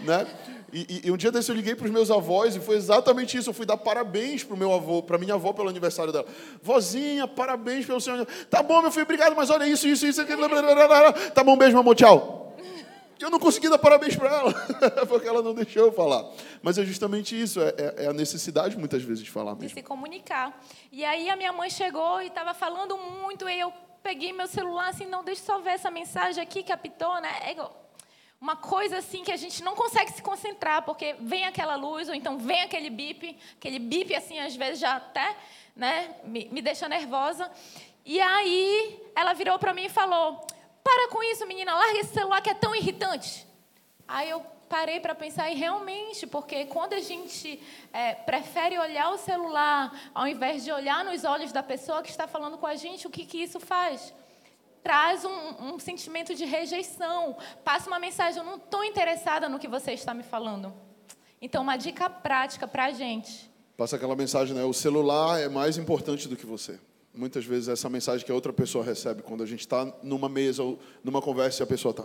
[0.00, 0.26] Né?
[0.72, 3.36] E, e, e, um dia desse eu liguei para os meus avós e foi exatamente
[3.36, 3.50] isso.
[3.50, 6.26] Eu fui dar parabéns para meu avô, para minha avó pelo aniversário dela.
[6.62, 8.46] Vozinha, parabéns pelo seu aniversário.
[8.46, 10.22] Tá bom, meu filho, obrigado, mas olha isso, isso, isso.
[11.34, 12.47] Tá bom, beijo, amor, tchau.
[13.20, 14.54] Eu não consegui dar parabéns para ela,
[15.08, 16.24] porque ela não deixou eu falar.
[16.62, 19.68] Mas é justamente isso, é, é, é a necessidade muitas vezes de falar mesmo.
[19.68, 20.60] De se comunicar.
[20.92, 24.88] E aí a minha mãe chegou e estava falando muito, e eu peguei meu celular
[24.88, 27.30] assim, não, deixa eu só ver essa mensagem aqui, captou, né?
[27.44, 27.56] É
[28.40, 32.14] uma coisa assim que a gente não consegue se concentrar, porque vem aquela luz, ou
[32.14, 35.36] então vem aquele bip, aquele bip assim, às vezes já até
[35.74, 37.50] né, me, me deixa nervosa.
[38.04, 40.46] E aí ela virou para mim e falou:
[40.88, 43.46] Para com isso, menina, larga esse celular que é tão irritante.
[44.06, 49.18] Aí eu parei para pensar e realmente, porque quando a gente é, prefere olhar o
[49.18, 53.06] celular ao invés de olhar nos olhos da pessoa que está falando com a gente,
[53.06, 54.14] o que, que isso faz?
[54.82, 57.36] traz um, um sentimento de rejeição.
[57.62, 60.72] Passa uma mensagem, eu não estou interessada no que você está me falando.
[61.42, 63.50] Então, uma dica prática para a gente.
[63.76, 64.64] Passa aquela mensagem, né?
[64.64, 66.80] O celular é mais importante do que você.
[67.14, 70.62] Muitas vezes essa mensagem que a outra pessoa recebe quando a gente está numa mesa
[70.62, 72.04] ou numa conversa e a pessoa está.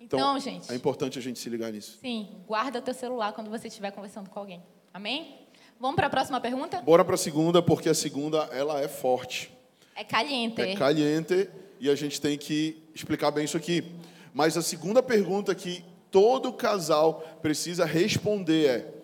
[0.00, 0.70] Então, então, gente.
[0.70, 1.98] É importante a gente se ligar nisso.
[2.00, 4.62] Sim, guarda teu celular quando você estiver conversando com alguém.
[4.92, 5.46] Amém?
[5.78, 6.80] Vamos para a próxima pergunta?
[6.80, 9.52] Bora para a segunda, porque a segunda ela é forte.
[9.94, 10.60] É caliente.
[10.60, 13.84] É caliente e a gente tem que explicar bem isso aqui.
[14.32, 18.94] Mas a segunda pergunta que todo casal precisa responder é: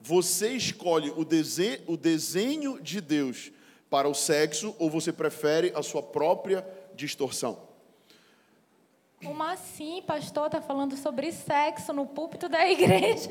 [0.00, 3.50] você escolhe o, dese o desenho de Deus
[3.92, 7.58] para o sexo ou você prefere a sua própria distorção?
[9.22, 10.46] Como assim, pastor?
[10.46, 13.30] Está falando sobre sexo no púlpito da igreja?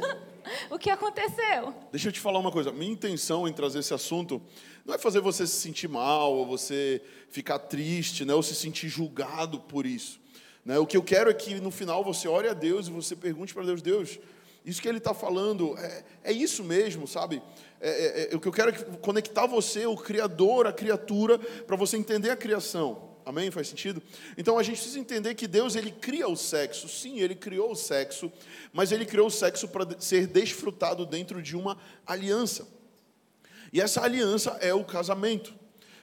[0.69, 1.73] o que aconteceu?
[1.91, 2.71] Deixa eu te falar uma coisa.
[2.71, 4.39] Minha intenção em trazer esse assunto
[4.85, 8.87] não é fazer você se sentir mal, ou você ficar triste, né, ou se sentir
[8.87, 10.21] julgado por isso.
[10.63, 10.77] Né?
[10.77, 13.51] O que eu quero é que no final você ore a Deus e você pergunte
[13.51, 14.19] para Deus: Deus,
[14.63, 17.41] isso que Ele está falando é, é, isso mesmo, sabe?
[17.81, 21.75] É, é, é, o que eu quero é conectar você, o Criador, a criatura, para
[21.75, 23.09] você entender a criação.
[23.25, 23.49] Amém?
[23.49, 24.01] Faz sentido?
[24.37, 26.87] Então a gente precisa entender que Deus ele cria o sexo.
[26.87, 28.31] Sim, ele criou o sexo,
[28.71, 32.67] mas ele criou o sexo para ser desfrutado dentro de uma aliança.
[33.73, 35.53] E essa aliança é o casamento.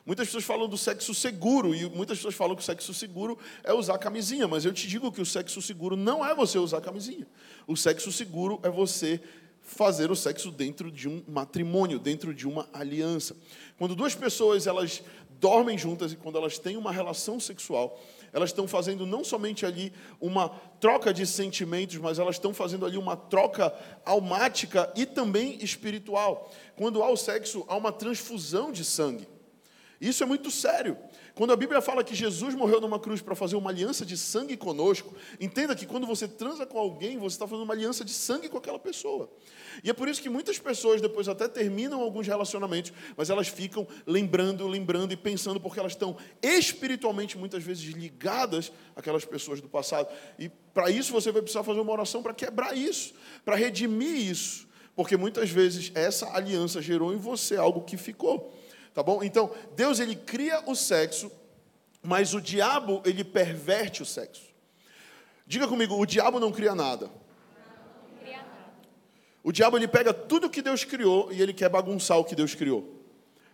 [0.07, 3.75] Muitas pessoas falam do sexo seguro e muitas pessoas falam que o sexo seguro é
[3.75, 7.27] usar camisinha, mas eu te digo que o sexo seguro não é você usar camisinha.
[7.67, 9.21] O sexo seguro é você
[9.69, 13.37] fazer o sexo dentro de um matrimônio, dentro de uma aliança.
[13.77, 15.03] Quando duas pessoas elas
[15.39, 18.01] dormem juntas e quando elas têm uma relação sexual,
[18.33, 20.49] elas estão fazendo não somente ali uma
[20.81, 23.73] troca de sentimentos, mas elas estão fazendo ali uma troca
[24.05, 26.51] almática e também espiritual.
[26.75, 29.29] Quando há o sexo, há uma transfusão de sangue.
[30.01, 30.97] Isso é muito sério.
[31.39, 34.57] Quando a Bíblia fala que Jesus morreu numa cruz para fazer uma aliança de sangue
[34.57, 38.49] conosco, entenda que quando você transa com alguém, você está fazendo uma aliança de sangue
[38.49, 39.31] com aquela pessoa.
[39.85, 43.87] E é por isso que muitas pessoas depois até terminam alguns relacionamentos, mas elas ficam
[44.05, 50.09] lembrando, lembrando e pensando, porque elas estão espiritualmente muitas vezes ligadas àquelas pessoas do passado.
[50.41, 54.67] E para isso você vai precisar fazer uma oração para quebrar isso, para redimir isso.
[54.97, 58.53] Porque muitas vezes essa aliança gerou em você algo que ficou.
[58.99, 59.23] Tá bom?
[59.23, 61.31] Então, Deus ele cria o sexo,
[62.03, 64.43] mas o diabo ele perverte o sexo.
[65.47, 67.09] Diga comigo, o diabo não cria nada.
[69.41, 72.57] O diabo ele pega tudo que Deus criou e ele quer bagunçar o que Deus
[72.57, 73.01] criou.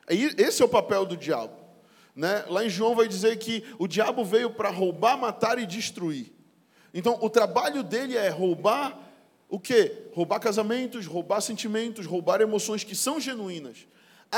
[0.09, 1.52] Esse é o papel do diabo.
[2.16, 2.42] Né?
[2.48, 6.33] Lá em João vai dizer que o diabo veio para roubar, matar e destruir.
[6.94, 8.98] Então, o trabalho dele é roubar
[9.46, 10.09] o quê?
[10.14, 13.87] Roubar casamentos, roubar sentimentos, roubar emoções que são genuínas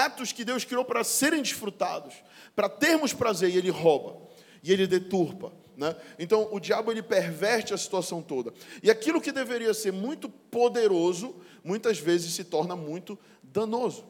[0.04, 2.14] atos que Deus criou para serem desfrutados,
[2.54, 4.16] para termos prazer, e ele rouba,
[4.62, 5.52] e ele deturpa.
[5.76, 5.94] Né?
[6.18, 8.52] Então, o diabo ele perverte a situação toda.
[8.82, 14.04] E aquilo que deveria ser muito poderoso, muitas vezes se torna muito danoso.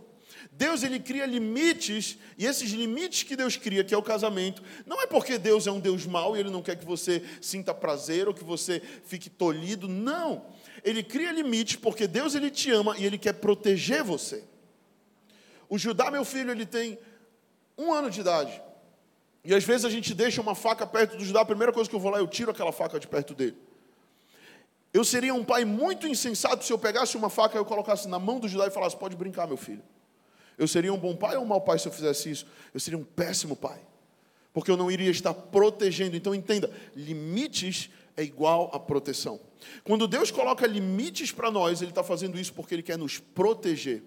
[0.53, 5.01] Deus ele cria limites, e esses limites que Deus cria, que é o casamento, não
[5.03, 8.29] é porque Deus é um Deus mau e ele não quer que você sinta prazer
[8.29, 10.46] ou que você fique tolhido, não.
[10.85, 14.44] Ele cria limites porque Deus ele te ama e ele quer proteger você.
[15.68, 16.98] O Judá, meu filho, ele tem
[17.76, 18.62] um ano de idade.
[19.44, 21.94] E às vezes a gente deixa uma faca perto do Judá, a primeira coisa que
[21.94, 23.57] eu vou lá, eu tiro aquela faca de perto dele.
[24.92, 28.18] Eu seria um pai muito insensato se eu pegasse uma faca e eu colocasse na
[28.18, 29.83] mão do Judá e falasse: pode brincar, meu filho.
[30.57, 32.46] Eu seria um bom pai ou um mau pai se eu fizesse isso?
[32.72, 33.79] Eu seria um péssimo pai.
[34.55, 36.16] Porque eu não iria estar protegendo.
[36.16, 39.38] Então entenda: limites é igual a proteção.
[39.85, 44.02] Quando Deus coloca limites para nós, Ele está fazendo isso porque Ele quer nos proteger.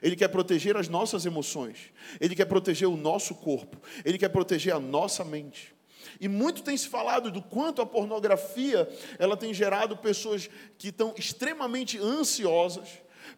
[0.00, 4.74] Ele quer proteger as nossas emoções, Ele quer proteger o nosso corpo, Ele quer proteger
[4.74, 5.74] a nossa mente.
[6.20, 11.14] E muito tem se falado do quanto a pornografia ela tem gerado pessoas que estão
[11.16, 12.88] extremamente ansiosas,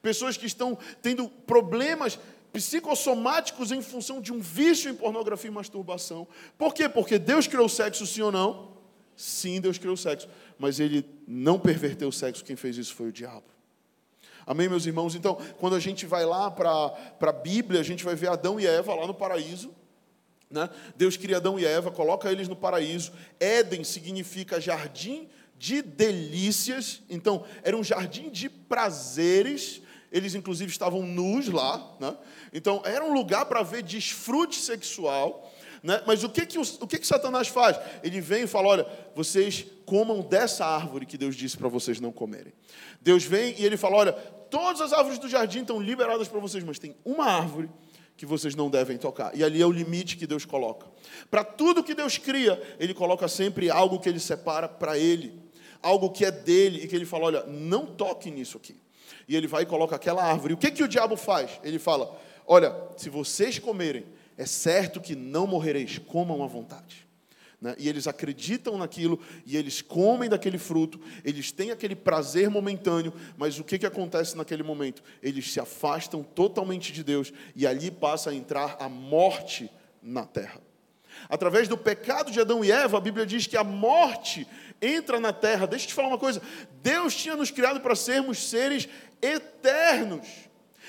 [0.03, 2.19] pessoas que estão tendo problemas
[2.53, 6.27] psicossomáticos em função de um vício em pornografia e masturbação.
[6.57, 6.88] Por quê?
[6.88, 8.75] Porque Deus criou o sexo, sim ou não?
[9.17, 13.09] Sim, Deus criou o sexo, mas ele não perverteu o sexo, quem fez isso foi
[13.09, 13.54] o diabo.
[14.47, 15.15] Amém, meus irmãos?
[15.15, 18.67] Então, quando a gente vai lá para a Bíblia, a gente vai ver Adão e
[18.67, 19.75] Eva lá no paraíso.
[20.51, 20.69] Né?
[20.97, 23.13] Deus cria Adão e Eva, coloca eles no paraíso.
[23.41, 25.29] Éden significa jardim
[25.59, 27.03] de delícias.
[27.09, 29.81] Então, era um jardim de prazeres.
[30.13, 31.97] Eles, inclusive, estavam nus lá.
[31.99, 32.15] Né?
[32.53, 35.51] Então, era um lugar para ver desfrute sexual.
[35.85, 36.03] Né?
[36.07, 37.79] Mas o que que, o, o que que Satanás faz?
[38.03, 42.11] Ele vem e fala: olha, vocês comam dessa árvore que Deus disse para vocês não
[42.11, 42.55] comerem.
[43.03, 46.64] Deus vem e ele fala: olha, todas as árvores do jardim estão liberadas para vocês,
[46.64, 47.68] mas tem uma árvore
[48.16, 49.37] que vocês não devem tocar.
[49.37, 50.87] E ali é o limite que Deus coloca.
[51.31, 55.38] Para tudo que Deus cria, Ele coloca sempre algo que Ele separa para Ele,
[55.83, 58.81] algo que é dele e que Ele fala: olha, não toque nisso aqui.
[59.29, 60.55] E Ele vai e coloca aquela árvore.
[60.55, 61.61] O que, que o diabo faz?
[61.62, 67.07] Ele fala: olha, se vocês comerem, é certo que não morrereis, comam à vontade.
[67.61, 67.75] Né?
[67.79, 73.59] E eles acreditam naquilo e eles comem daquele fruto, eles têm aquele prazer momentâneo, mas
[73.59, 75.03] o que, que acontece naquele momento?
[75.23, 79.70] Eles se afastam totalmente de Deus e ali passa a entrar a morte
[80.03, 80.61] na terra.
[81.29, 84.47] Através do pecado de Adão e Eva, a Bíblia diz que a morte
[84.83, 85.66] entra na terra.
[85.66, 86.42] Deixa eu te falar uma coisa:
[86.83, 88.88] Deus tinha nos criado para sermos seres
[89.23, 90.27] eternos.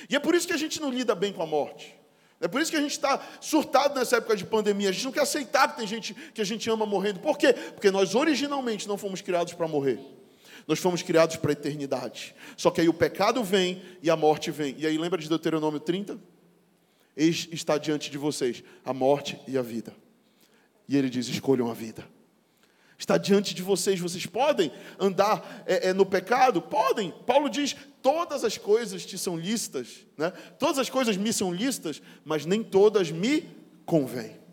[0.09, 1.95] E é por isso que a gente não lida bem com a morte.
[2.39, 4.89] É por isso que a gente está surtado nessa época de pandemia.
[4.89, 7.19] A gente não quer aceitar que tem gente que a gente ama morrendo.
[7.19, 7.53] Por quê?
[7.53, 9.99] Porque nós originalmente não fomos criados para morrer.
[10.67, 12.35] Nós fomos criados para a eternidade.
[12.57, 14.75] Só que aí o pecado vem e a morte vem.
[14.77, 16.19] E aí lembra de Deuteronômio 30?
[17.15, 19.95] Eis está diante de vocês a morte e a vida.
[20.89, 22.14] E ele diz: escolham a vida
[22.97, 23.99] está diante de vocês.
[23.99, 26.61] Vocês podem andar é, é, no pecado?
[26.61, 27.11] Podem.
[27.25, 30.31] Paulo diz: todas as coisas te são listas, né?
[30.59, 33.47] todas as coisas me são listas, mas nem todas me
[33.85, 34.45] convêm.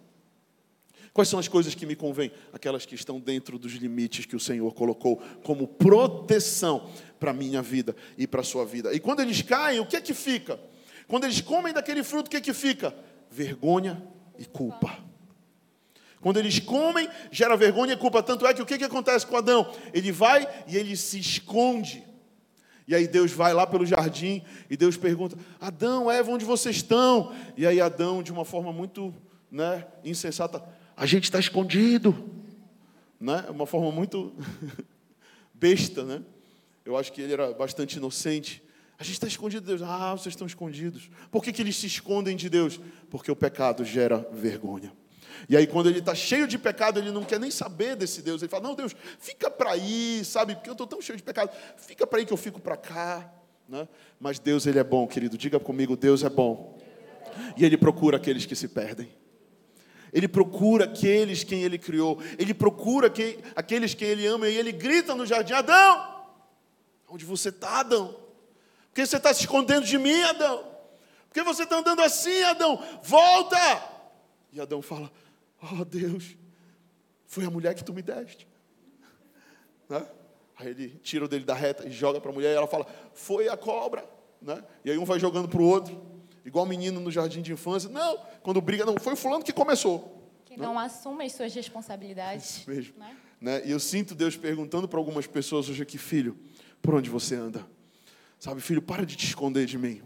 [1.12, 2.33] Quais são as coisas que me convêm?
[2.52, 6.88] Aquelas que estão dentro dos limites que o Senhor colocou como proteção
[7.20, 8.94] para a minha vida e para a sua vida.
[8.94, 10.59] E quando eles caem, o que é que fica?
[11.07, 12.94] Quando eles comem daquele fruto, o que é que fica?
[13.31, 14.02] Vergonha
[14.38, 15.12] e culpa.
[16.22, 18.22] Quando eles comem, gera vergonha e culpa.
[18.22, 19.70] Tanto é que o que, que acontece com Adão?
[19.92, 22.04] Ele vai e ele se esconde.
[22.87, 27.35] E aí Deus vai lá pelo jardim e Deus pergunta: Adão, Eva, onde vocês estão?
[27.56, 29.12] E aí Adão, de uma forma muito
[29.50, 30.64] né, insensata,
[30.96, 32.30] a gente está escondido.
[33.20, 33.44] Né?
[33.48, 34.32] Uma forma muito
[35.52, 36.22] besta, né?
[36.85, 38.62] Eu acho que ele era bastante inocente.
[38.96, 39.82] A gente está escondido de Deus.
[39.82, 41.11] Ah, vocês estão escondidos.
[41.32, 42.80] Por que, que eles se escondem de Deus?
[43.11, 44.92] Porque o pecado gera vergonha.
[45.49, 48.42] E aí, quando ele está cheio de pecado, ele não quer nem saber desse Deus.
[48.42, 50.55] Ele fala: Não, Deus, fica para aí, sabe?
[50.55, 51.51] Porque eu estou tão cheio de pecado.
[51.77, 53.33] Fica para aí que eu fico para cá.
[53.68, 53.88] Né?
[54.21, 55.38] Mas Deus, Ele é bom, querido.
[55.38, 56.79] Diga comigo: Deus é bom.
[57.57, 59.09] E Ele procura aqueles que se perdem.
[60.12, 62.18] Ele procura aqueles quem Ele criou.
[62.38, 64.49] Ele procura quem, aqueles quem Ele ama.
[64.49, 66.27] E Ele grita no jardim: Adão,
[67.09, 68.09] onde você está, Adão?
[68.09, 70.59] Por que você está se escondendo de mim, Adão?
[71.29, 72.79] Por que você está andando assim, Adão?
[73.03, 73.57] Volta!
[74.53, 75.11] E Adão fala:
[75.62, 76.37] Oh Deus,
[77.27, 78.48] foi a mulher que tu me deste.
[79.88, 80.05] Né?
[80.57, 82.87] Aí ele tira o dele da reta e joga para a mulher e ela fala:
[83.14, 84.05] Foi a cobra.
[84.40, 84.62] Né?
[84.85, 86.01] E aí um vai jogando para o outro,
[86.44, 87.88] igual menino no jardim de infância.
[87.88, 90.31] Não, quando briga, não, foi o fulano que começou.
[90.44, 92.59] Que não, não assume as suas responsabilidades.
[92.59, 92.98] Isso mesmo.
[92.98, 93.16] Né?
[93.40, 93.62] Né?
[93.64, 96.37] E eu sinto Deus perguntando para algumas pessoas hoje aqui: Filho,
[96.81, 97.64] por onde você anda?
[98.38, 100.03] Sabe, filho, para de te esconder de mim.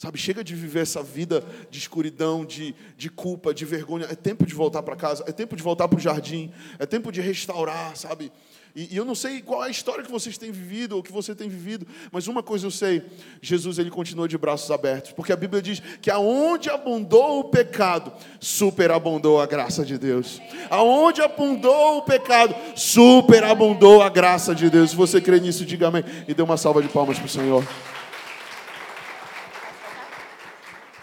[0.00, 4.06] Sabe, chega de viver essa vida de escuridão, de, de culpa, de vergonha.
[4.08, 7.12] É tempo de voltar para casa, é tempo de voltar para o jardim, é tempo
[7.12, 8.32] de restaurar, sabe?
[8.74, 11.12] E, e, eu não sei qual é a história que vocês têm vivido ou que
[11.12, 13.02] você tem vivido, mas uma coisa eu sei:
[13.42, 18.10] Jesus ele continua de braços abertos, porque a Bíblia diz que aonde abundou o pecado,
[18.40, 20.40] superabundou a graça de Deus.
[20.70, 24.92] Aonde abundou o pecado, superabundou a graça de Deus.
[24.92, 27.62] Se você crê nisso, diga amém e dê uma salva de palmas para o Senhor.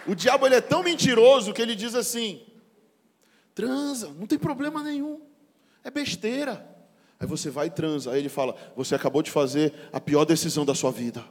[0.08, 2.46] O diabo ele é tão mentiroso que ele diz assim:
[3.54, 5.20] transa, não tem problema nenhum,
[5.84, 6.66] é besteira.
[7.20, 8.12] Aí você vai e transa.
[8.12, 11.22] Aí ele fala: você acabou de fazer a pior decisão da sua vida.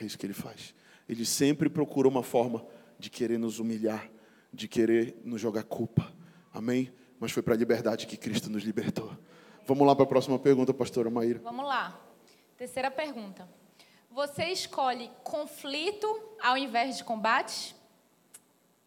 [0.00, 0.74] É isso que ele faz.
[1.08, 2.66] Ele sempre procura uma forma
[2.98, 4.10] de querer nos humilhar,
[4.52, 6.12] de querer nos jogar culpa.
[6.52, 6.92] Amém?
[7.20, 9.16] Mas foi para a liberdade que Cristo nos libertou.
[9.64, 11.38] Vamos lá para a próxima pergunta, pastora Maíra.
[11.38, 12.00] Vamos lá.
[12.56, 13.48] Terceira pergunta.
[14.16, 16.08] Você escolhe conflito
[16.42, 17.76] ao invés de combate?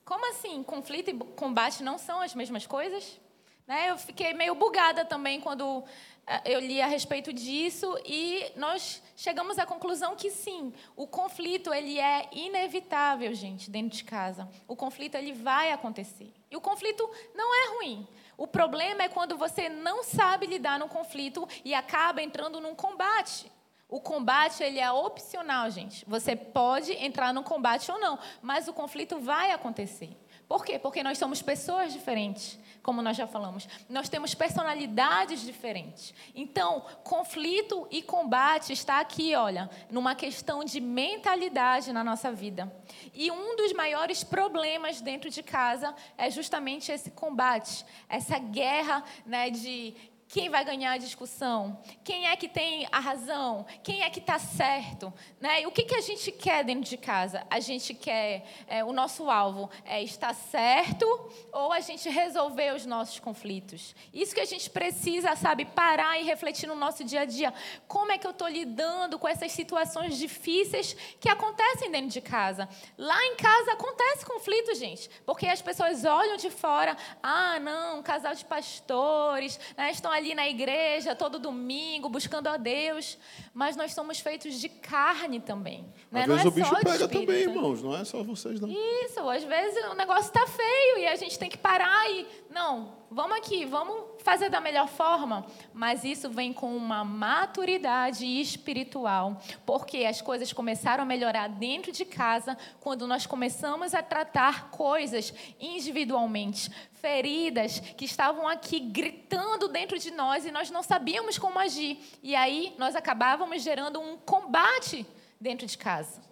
[0.03, 0.63] Como assim?
[0.63, 3.21] Conflito e combate não são as mesmas coisas?
[3.67, 3.91] Né?
[3.91, 5.83] Eu fiquei meio bugada também quando
[6.25, 11.71] eh, eu li a respeito disso e nós chegamos à conclusão que sim, o conflito
[11.71, 14.49] ele é inevitável, gente, dentro de casa.
[14.67, 16.33] O conflito ele vai acontecer.
[16.49, 18.07] E o conflito não é ruim.
[18.35, 23.58] O problema é quando você não sabe lidar no conflito e acaba entrando num combate.
[23.89, 26.05] O combate ele é opcional, gente.
[26.07, 30.15] Você pode entrar no combate ou não, mas o conflito vai acontecer.
[30.47, 30.77] Por quê?
[30.77, 33.67] Porque nós somos pessoas diferentes, como nós já falamos.
[33.89, 36.13] Nós temos personalidades diferentes.
[36.35, 42.71] Então, conflito e combate está aqui, olha, numa questão de mentalidade na nossa vida.
[43.13, 49.49] E um dos maiores problemas dentro de casa é justamente esse combate, essa guerra né,
[49.49, 49.95] de
[50.29, 54.37] quem vai ganhar a discussão, quem é que tem a razão, quem é que está
[54.37, 55.11] certo.
[55.41, 55.63] Né?
[55.63, 57.43] E o que, que a gente quer dentro de casa?
[57.49, 61.05] A gente quer, é, o nosso alvo é estar certo
[61.51, 63.95] ou a gente resolver os nossos conflitos.
[64.13, 67.51] Isso que a gente precisa, sabe, parar e refletir no nosso dia a dia.
[67.87, 72.69] Como é que eu estou lidando com essas situações difíceis que acontecem dentro de casa?
[72.95, 78.03] Lá em casa acontece conflito, gente, porque as pessoas olham de fora, ah, não, um
[78.03, 83.17] casal de pastores, né, estão ali na igreja todo domingo buscando a Deus,
[83.53, 85.85] mas nós somos feitos de carne também.
[86.11, 86.21] Né?
[86.21, 87.19] Às vezes é o bicho pega espírito.
[87.19, 88.69] também, irmãos, não é só vocês, não.
[88.69, 92.27] Isso, às vezes o negócio está feio e a gente tem que parar e.
[92.49, 95.45] Não, vamos aqui, vamos fazer da melhor forma.
[95.71, 102.03] Mas isso vem com uma maturidade espiritual, porque as coisas começaram a melhorar dentro de
[102.03, 106.71] casa quando nós começamos a tratar coisas individualmente.
[106.93, 111.99] Feridas que estavam aqui gritando dentro de nós e nós não sabíamos como agir.
[112.21, 115.05] E aí nós acabávamos gerando um combate
[115.39, 116.28] dentro de casa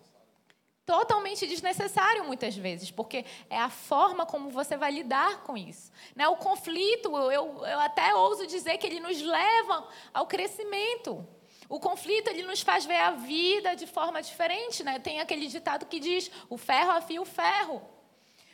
[0.88, 5.92] totalmente desnecessário muitas vezes, porque é a forma como você vai lidar com isso.
[6.16, 6.26] Né?
[6.30, 11.28] O conflito, eu, eu até ouso dizer que ele nos leva ao crescimento.
[11.68, 14.82] O conflito ele nos faz ver a vida de forma diferente.
[14.82, 14.98] Né?
[14.98, 17.82] Tem aquele ditado que diz: o ferro afia o ferro.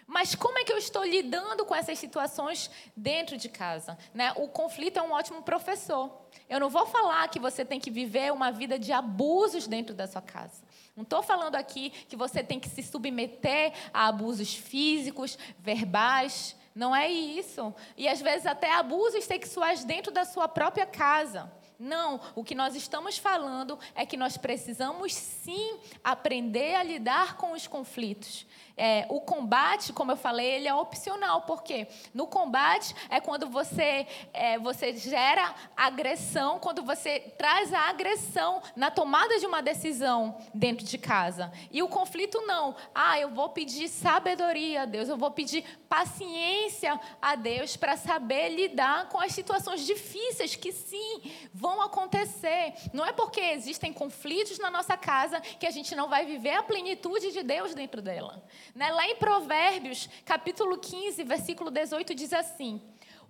[0.08, 3.96] Mas como é que eu estou lidando com essas situações dentro de casa?
[4.12, 4.34] Né?
[4.38, 6.12] O conflito é um ótimo professor.
[6.50, 10.08] Eu não vou falar que você tem que viver uma vida de abusos dentro da
[10.08, 10.63] sua casa.
[10.96, 16.56] Não estou falando aqui que você tem que se submeter a abusos físicos, verbais.
[16.76, 17.74] Não é isso.
[17.98, 21.52] E às vezes até abusos sexuais dentro da sua própria casa.
[21.80, 27.54] Não, o que nós estamos falando é que nós precisamos sim aprender a lidar com
[27.54, 28.46] os conflitos.
[28.76, 34.08] É, o combate, como eu falei, ele é opcional, porque no combate é quando você,
[34.34, 40.86] é, você gera agressão, quando você traz a agressão na tomada de uma decisão dentro
[40.86, 41.52] de casa.
[41.72, 42.76] E o conflito não.
[42.96, 48.50] Ah, eu vou pedir sabedoria a Deus, eu vou pedir paciência a Deus para saber
[48.50, 52.74] lidar com as situações difíceis que sim vão acontecer.
[52.92, 56.64] Não é porque existem conflitos na nossa casa que a gente não vai viver a
[56.64, 58.44] plenitude de Deus dentro dela.
[58.76, 58.92] Né?
[58.92, 62.82] Lá em Provérbios, capítulo 15, versículo 18, diz assim: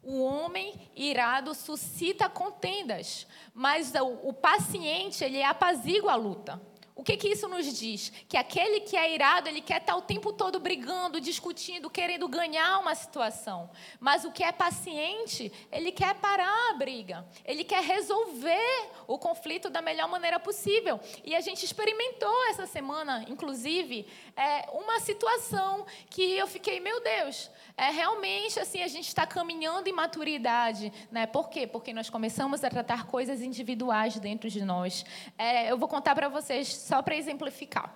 [0.02, 6.73] O homem irado suscita contendas, mas o, paciente ele apazigua a luta.
[6.96, 8.12] O que, que isso nos diz?
[8.28, 12.78] Que aquele que é irado, ele quer estar o tempo todo brigando, discutindo, querendo ganhar
[12.78, 13.70] uma situação.
[14.00, 17.26] Mas o que é paciente, ele quer parar a briga.
[17.44, 21.00] Ele quer resolver o conflito da melhor maneira possível.
[21.24, 27.50] E a gente experimentou essa semana, inclusive, é, uma situação que eu fiquei, meu Deus,
[27.76, 30.94] é realmente assim, a gente está caminhando em maturidade.
[31.12, 31.26] Né?
[31.26, 31.66] Por quê?
[31.66, 35.04] Porque nós começamos a tratar coisas individuais dentro de nós.
[35.40, 37.94] É, eu vou contar para vocês só para exemplificar.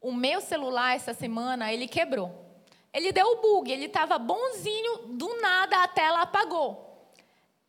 [0.00, 2.44] O meu celular essa semana, ele quebrou.
[2.92, 6.93] Ele deu bug, ele estava bonzinho, do nada a tela apagou.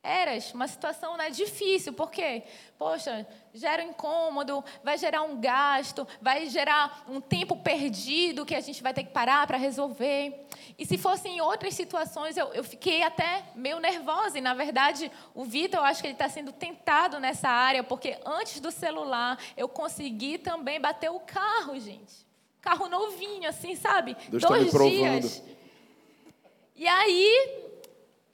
[0.05, 2.43] Eras, uma situação né, difícil, porque,
[2.77, 8.61] poxa, gera um incômodo, vai gerar um gasto, vai gerar um tempo perdido que a
[8.61, 10.45] gente vai ter que parar para resolver.
[10.77, 14.37] E se fossem outras situações, eu, eu fiquei até meio nervosa.
[14.37, 18.17] E, na verdade, o Vitor, eu acho que ele está sendo tentado nessa área, porque
[18.25, 22.25] antes do celular, eu consegui também bater o carro, gente.
[22.61, 24.15] Carro novinho, assim, sabe?
[24.29, 25.43] Deus tá Dois me dias.
[26.75, 27.64] E aí,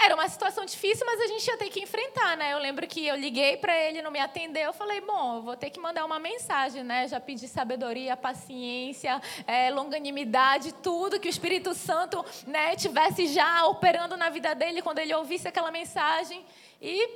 [0.03, 2.53] era uma situação difícil, mas a gente ia ter que enfrentar, né?
[2.53, 4.63] Eu lembro que eu liguei para ele, não me atendeu.
[4.63, 7.07] Eu falei, bom, eu vou ter que mandar uma mensagem, né?
[7.07, 14.17] Já pedi sabedoria, paciência, é, longanimidade, tudo que o Espírito Santo, né, tivesse já operando
[14.17, 16.45] na vida dele quando ele ouvisse aquela mensagem
[16.81, 17.09] e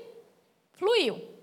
[0.74, 1.36] fluiu.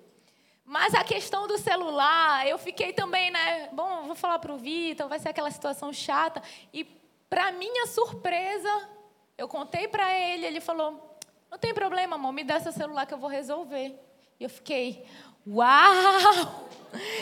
[0.64, 3.68] Mas a questão do celular, eu fiquei também, né?
[3.72, 6.42] Bom, vou falar para o Vitor, vai ser aquela situação chata.
[6.72, 6.84] E,
[7.28, 8.88] para minha surpresa,
[9.36, 11.11] eu contei para ele, ele falou:
[11.52, 13.94] não tem problema, amor, me dá seu celular que eu vou resolver.
[14.40, 15.04] E eu fiquei,
[15.46, 16.66] uau!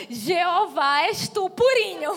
[0.09, 2.13] Jeová, és tu purinho.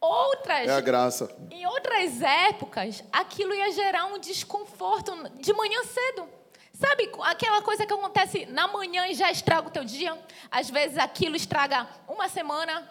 [0.00, 0.68] Outras.
[0.68, 1.32] É a graça.
[1.52, 6.28] Em outras épocas, aquilo ia gerar um desconforto de manhã cedo.
[6.72, 10.20] Sabe aquela coisa que acontece na manhã e já estraga o teu dia?
[10.50, 12.90] Às vezes aquilo estraga uma semana,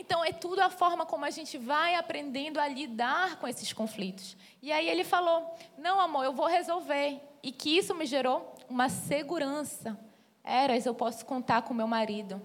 [0.00, 4.34] então, é tudo a forma como a gente vai aprendendo a lidar com esses conflitos.
[4.62, 7.20] E aí ele falou: Não, amor, eu vou resolver.
[7.42, 9.98] E que isso me gerou uma segurança.
[10.42, 12.40] Eras, eu posso contar com meu marido.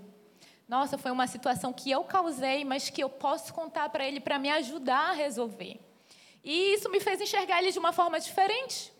[0.67, 4.37] Nossa, foi uma situação que eu causei, mas que eu posso contar para ele para
[4.37, 5.79] me ajudar a resolver.
[6.43, 8.91] E isso me fez enxergar ele de uma forma diferente.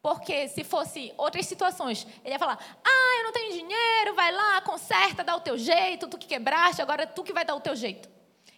[0.00, 4.60] Porque se fosse outras situações, ele ia falar: Ah, eu não tenho dinheiro, vai lá,
[4.60, 7.74] conserta, dá o teu jeito, tu que quebraste, agora tu que vai dar o teu
[7.74, 8.08] jeito.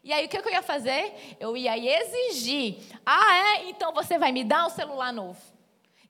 [0.02, 1.36] E aí o que eu ia fazer?
[1.38, 3.70] Eu ia exigir: Ah, é?
[3.70, 5.40] Então você vai me dar um celular novo.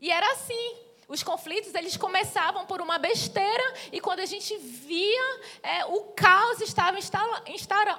[0.00, 0.90] E era assim.
[1.08, 6.60] Os conflitos eles começavam por uma besteira e quando a gente via, é, o caos
[6.60, 6.96] estava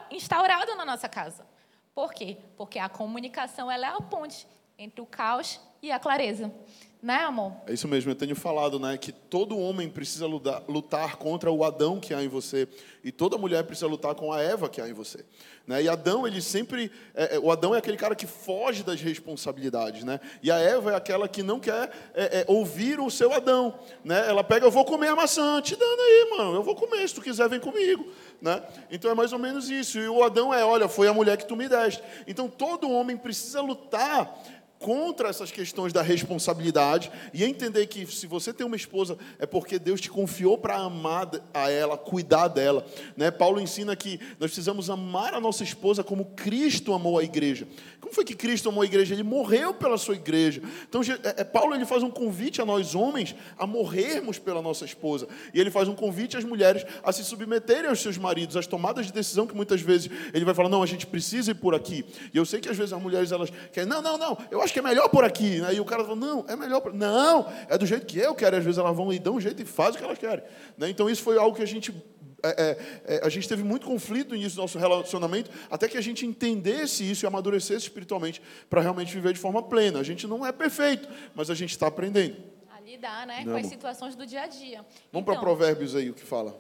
[0.10, 1.46] instaurado na nossa casa.
[1.94, 2.38] Por quê?
[2.56, 6.54] Porque a comunicação ela é a ponte entre o caos e a clareza.
[7.02, 7.54] Né, amor?
[7.66, 12.00] É isso mesmo, eu tenho falado, né, que todo homem precisa lutar, contra o Adão
[12.00, 12.68] que há em você
[13.04, 15.26] e toda mulher precisa lutar com a Eva que há em você.
[15.66, 15.84] Né?
[15.84, 20.04] E Adão, ele sempre, é, é, o Adão é aquele cara que foge das responsabilidades,
[20.04, 20.20] né?
[20.44, 24.28] E a Eva é aquela que não quer é, é, ouvir o seu Adão, né?
[24.28, 27.16] Ela pega, eu vou comer a maçã, te dando aí, mano, eu vou comer, se
[27.16, 28.06] tu quiser vem comigo,
[28.42, 28.62] né?
[28.92, 30.00] Então é mais ou menos isso.
[30.00, 32.04] E o Adão é, olha, foi a mulher que tu me deste.
[32.28, 34.44] Então todo homem precisa lutar
[34.82, 39.78] contra essas questões da responsabilidade e entender que se você tem uma esposa é porque
[39.78, 42.86] Deus te confiou para amar a ela, cuidar dela.
[43.16, 43.30] Né?
[43.30, 47.68] Paulo ensina que nós precisamos amar a nossa esposa como Cristo amou a igreja.
[48.00, 49.14] Como foi que Cristo amou a igreja?
[49.14, 50.62] Ele morreu pela sua igreja.
[50.90, 54.84] Então, é, é, Paulo ele faz um convite a nós homens a morrermos pela nossa
[54.84, 55.28] esposa.
[55.54, 59.06] E ele faz um convite às mulheres a se submeterem aos seus maridos, às tomadas
[59.06, 62.04] de decisão que muitas vezes ele vai falar: não, a gente precisa ir por aqui.
[62.34, 64.71] E eu sei que às vezes as mulheres elas querem, não, não, não, eu acho
[64.74, 65.60] que é melhor por aqui.
[65.60, 65.76] Né?
[65.76, 66.94] E o cara fala: não, é melhor por...
[66.94, 68.56] Não, é do jeito que eu quero.
[68.56, 70.44] E às vezes elas vão e dão um jeito e fazem o que elas querem.
[70.78, 70.90] Né?
[70.90, 71.94] Então, isso foi algo que a gente
[72.44, 75.98] é, é, é, a gente teve muito conflito no início do nosso relacionamento, até que
[75.98, 80.00] a gente entendesse isso e amadurecesse espiritualmente para realmente viver de forma plena.
[80.00, 82.38] A gente não é perfeito, mas a gente está aprendendo.
[82.76, 83.44] A lidar, né?
[83.46, 84.78] Não, com as situações do dia a dia.
[84.78, 86.60] Vamos então, para Provérbios aí, o que fala.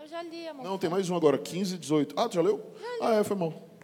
[0.00, 0.64] Eu já li, amor.
[0.64, 2.14] Não, tem mais um agora, 15, 18.
[2.18, 2.74] Ah, tu já leu?
[2.80, 2.98] Já li.
[3.02, 3.75] Ah, é, foi mal.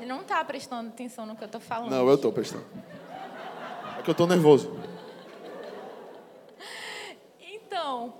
[0.00, 1.90] Ele não está prestando atenção no que eu estou falando.
[1.90, 2.64] Não, eu estou prestando.
[3.98, 4.80] É que eu estou nervoso.
[7.38, 8.14] Então,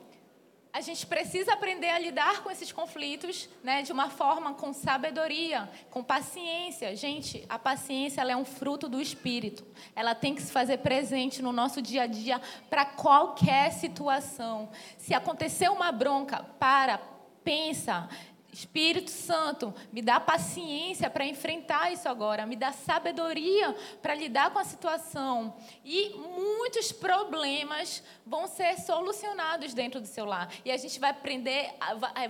[0.75, 5.71] a gente precisa aprender a lidar com esses conflitos né, de uma forma com sabedoria,
[5.91, 6.95] com paciência.
[6.95, 9.65] Gente, a paciência é um fruto do espírito.
[9.97, 14.69] Ela tem que se fazer presente no nosso dia a dia para qualquer situação.
[14.99, 17.01] Se acontecer uma bronca, para,
[17.43, 18.07] pensa,
[18.53, 24.59] Espírito Santo, me dá paciência para enfrentar isso agora, me dá sabedoria para lidar com
[24.59, 25.55] a situação.
[25.85, 30.53] E muitos problemas vão ser solucionados dentro do seu lar.
[30.65, 31.71] E a gente vai aprender,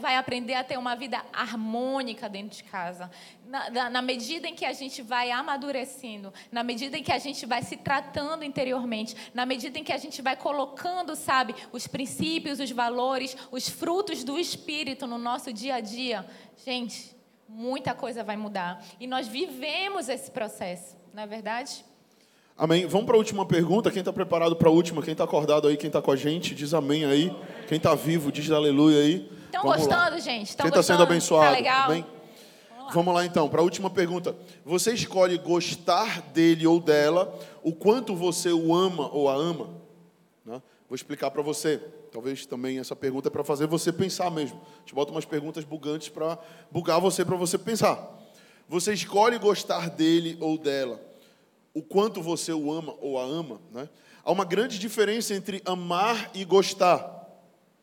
[0.01, 3.11] vai aprender a ter uma vida harmônica dentro de casa
[3.51, 7.45] na, na, medida em que a gente vai amadurecendo, na medida em que a gente
[7.45, 12.61] vai se tratando interiormente, na medida em que a gente vai colocando, sabe, os princípios,
[12.61, 16.09] os valores, os frutos do Espírito no nosso dia a dia,
[16.64, 17.16] gente,
[17.48, 18.84] muita coisa vai mudar.
[18.98, 21.84] E nós vivemos esse processo, não é verdade?
[22.56, 22.86] Amém.
[22.86, 23.90] Vamos para a última pergunta.
[23.90, 25.02] Quem está preparado para a última?
[25.02, 25.78] Quem está acordado aí?
[25.78, 26.54] Quem está com a gente?
[26.54, 27.34] Diz amém aí.
[27.66, 29.30] Quem está vivo, diz aleluia aí.
[29.46, 30.18] Estão gostando, lá.
[30.18, 30.50] gente?
[30.50, 31.46] Estão Quem está sendo abençoado?
[31.46, 31.90] Tá legal?
[31.90, 32.04] Amém?
[32.92, 34.36] Vamos lá então, para a última pergunta.
[34.64, 37.32] Você escolhe gostar dele ou dela
[37.62, 39.70] o quanto você o ama ou a ama?
[40.44, 40.61] Né?
[40.88, 41.80] Vou explicar para você.
[42.11, 44.61] Talvez também essa pergunta é para fazer você pensar mesmo.
[44.76, 46.38] A gente bota umas perguntas bugantes para
[46.70, 48.18] bugar você, para você pensar.
[48.68, 51.11] Você escolhe gostar dele ou dela
[51.74, 53.61] o quanto você o ama ou a ama?
[53.70, 53.88] Né?
[54.24, 57.18] Há uma grande diferença entre amar e gostar.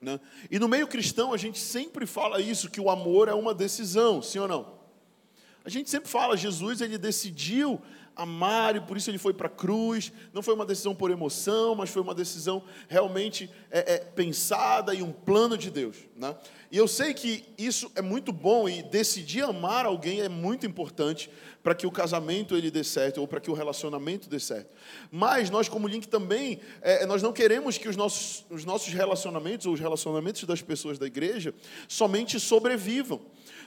[0.02, 0.20] Né?
[0.52, 4.22] E no meio cristão a gente sempre fala isso, que o amor é uma decisão,
[4.22, 4.77] sim ou não?
[5.68, 7.82] A gente sempre fala, Jesus ele decidiu
[8.16, 10.14] amar e por isso ele foi para a cruz.
[10.32, 15.04] Não foi uma decisão por emoção, mas foi uma decisão realmente é, é, pensada e
[15.04, 15.98] um plano de Deus.
[16.16, 16.34] Né?
[16.72, 21.30] E eu sei que isso é muito bom e decidir amar alguém é muito importante
[21.62, 24.74] para que o casamento ele dê certo ou para que o relacionamento dê certo.
[25.12, 29.66] Mas nós como Link também é, nós não queremos que os nossos, os nossos relacionamentos
[29.66, 31.54] ou os relacionamentos das pessoas da igreja
[31.90, 33.20] somente sobrevivam.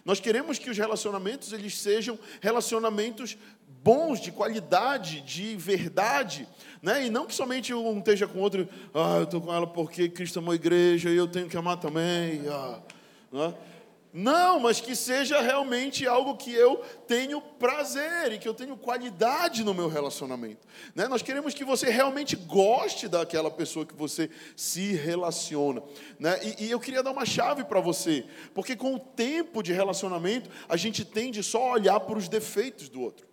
[0.04, 3.36] Nós queremos que os relacionamentos eles sejam relacionamentos
[3.82, 6.46] bons, de qualidade, de verdade,
[6.82, 7.06] né?
[7.06, 10.08] E não que somente um esteja com o outro, ah, eu estou com ela porque
[10.08, 12.78] Cristo amou a igreja e eu tenho que amar também, ah,
[13.32, 13.54] né?
[14.12, 19.62] Não, mas que seja realmente algo que eu tenho prazer e que eu tenho qualidade
[19.62, 20.66] no meu relacionamento.
[20.96, 21.06] Né?
[21.06, 25.80] Nós queremos que você realmente goste daquela pessoa que você se relaciona.
[26.18, 26.40] Né?
[26.42, 30.50] E, e eu queria dar uma chave para você, porque com o tempo de relacionamento,
[30.68, 33.28] a gente tende só a olhar para os defeitos do outro.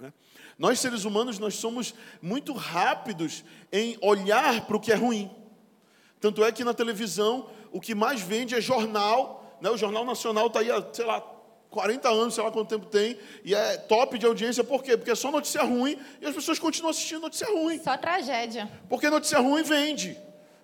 [0.00, 0.10] Né?
[0.58, 5.30] Nós, seres humanos, nós somos muito rápidos em olhar para o que é ruim.
[6.18, 9.70] Tanto é que na televisão, o que mais vende é jornal né?
[9.70, 11.20] O Jornal Nacional está aí há, sei lá,
[11.70, 14.96] 40 anos, sei lá quanto tempo tem, e é top de audiência, por quê?
[14.96, 17.80] Porque é só notícia ruim e as pessoas continuam assistindo notícia ruim.
[17.80, 18.68] Só tragédia.
[18.88, 20.18] Porque notícia ruim vende.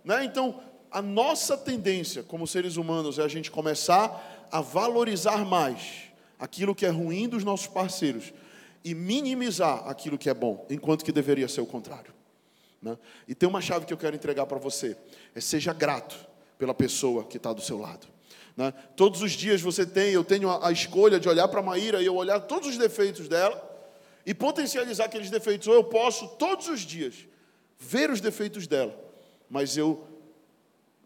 [0.04, 0.24] Né?
[0.24, 6.74] Então, a nossa tendência como seres humanos é a gente começar a valorizar mais aquilo
[6.74, 8.32] que é ruim dos nossos parceiros
[8.84, 12.12] e minimizar aquilo que é bom, enquanto que deveria ser o contrário.
[12.82, 12.98] Né?
[13.28, 14.96] E tem uma chave que eu quero entregar para você:
[15.36, 16.16] é seja grato
[16.58, 18.17] pela pessoa que está do seu lado.
[18.58, 18.74] Né?
[18.96, 22.02] Todos os dias você tem, eu tenho a, a escolha de olhar para a Maíra
[22.02, 23.64] e eu olhar todos os defeitos dela
[24.26, 25.68] e potencializar aqueles defeitos.
[25.68, 27.14] Ou eu posso, todos os dias,
[27.78, 28.98] ver os defeitos dela,
[29.48, 30.04] mas eu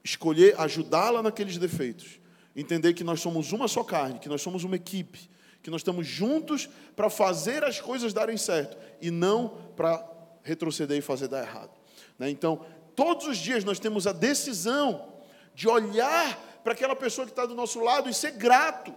[0.02, 2.18] escolher ajudá-la naqueles defeitos.
[2.56, 5.28] Entender que nós somos uma só carne, que nós somos uma equipe,
[5.62, 10.02] que nós estamos juntos para fazer as coisas darem certo e não para
[10.42, 11.70] retroceder e fazer dar errado.
[12.18, 12.30] Né?
[12.30, 12.64] Então,
[12.96, 15.12] todos os dias nós temos a decisão
[15.54, 18.94] de olhar para aquela pessoa que está do nosso lado e ser grato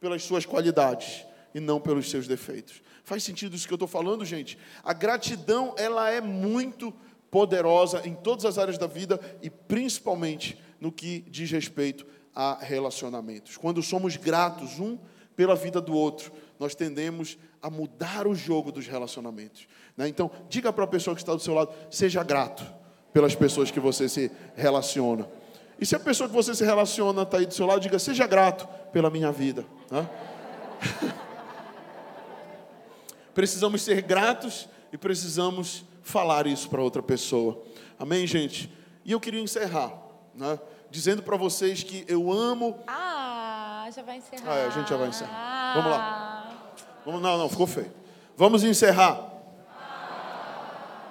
[0.00, 1.24] pelas suas qualidades
[1.54, 2.82] e não pelos seus defeitos.
[3.04, 4.58] Faz sentido isso que eu estou falando, gente?
[4.82, 6.92] A gratidão, ela é muito
[7.30, 13.56] poderosa em todas as áreas da vida e principalmente no que diz respeito a relacionamentos.
[13.56, 14.98] Quando somos gratos um
[15.34, 19.66] pela vida do outro, nós tendemos a mudar o jogo dos relacionamentos.
[19.96, 20.08] Né?
[20.08, 22.64] Então, diga para a pessoa que está do seu lado: seja grato
[23.12, 25.28] pelas pessoas que você se relaciona.
[25.80, 28.26] E se a pessoa que você se relaciona está aí do seu lado, diga: seja
[28.26, 29.64] grato pela minha vida.
[29.90, 30.08] Né?
[33.34, 37.62] precisamos ser gratos e precisamos falar isso para outra pessoa.
[37.98, 38.70] Amém, gente?
[39.04, 39.92] E eu queria encerrar,
[40.34, 40.58] né,
[40.90, 42.78] dizendo para vocês que eu amo.
[42.86, 44.52] Ah, já vai encerrar.
[44.52, 45.74] Ah, é, a gente já vai encerrar.
[45.74, 46.52] Vamos lá.
[47.04, 47.92] Vamos, não, não, ficou feio.
[48.36, 49.30] Vamos encerrar.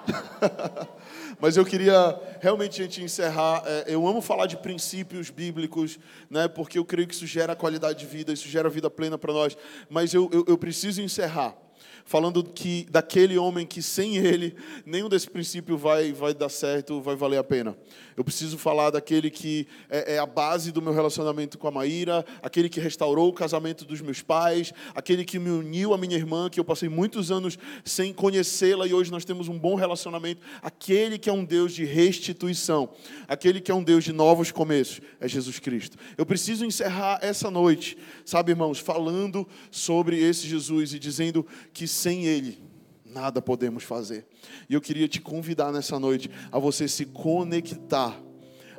[1.40, 3.62] Mas eu queria realmente gente encerrar.
[3.66, 5.98] É, eu amo falar de princípios bíblicos,
[6.30, 9.32] né, porque eu creio que isso gera qualidade de vida, isso gera vida plena para
[9.32, 9.56] nós.
[9.88, 11.61] Mas eu, eu, eu preciso encerrar
[12.04, 17.16] falando que daquele homem que sem ele nenhum desse princípio vai, vai dar certo, vai
[17.16, 17.76] valer a pena.
[18.16, 22.24] Eu preciso falar daquele que é, é, a base do meu relacionamento com a Maíra,
[22.42, 26.50] aquele que restaurou o casamento dos meus pais, aquele que me uniu à minha irmã,
[26.50, 30.42] que eu passei muitos anos sem conhecê-la e hoje nós temos um bom relacionamento.
[30.60, 32.90] Aquele que é um Deus de restituição,
[33.26, 35.96] aquele que é um Deus de novos começos, é Jesus Cristo.
[36.18, 42.26] Eu preciso encerrar essa noite, sabe, irmãos, falando sobre esse Jesus e dizendo que sem
[42.26, 42.58] Ele,
[43.04, 44.26] nada podemos fazer.
[44.68, 48.18] E eu queria te convidar nessa noite a você se conectar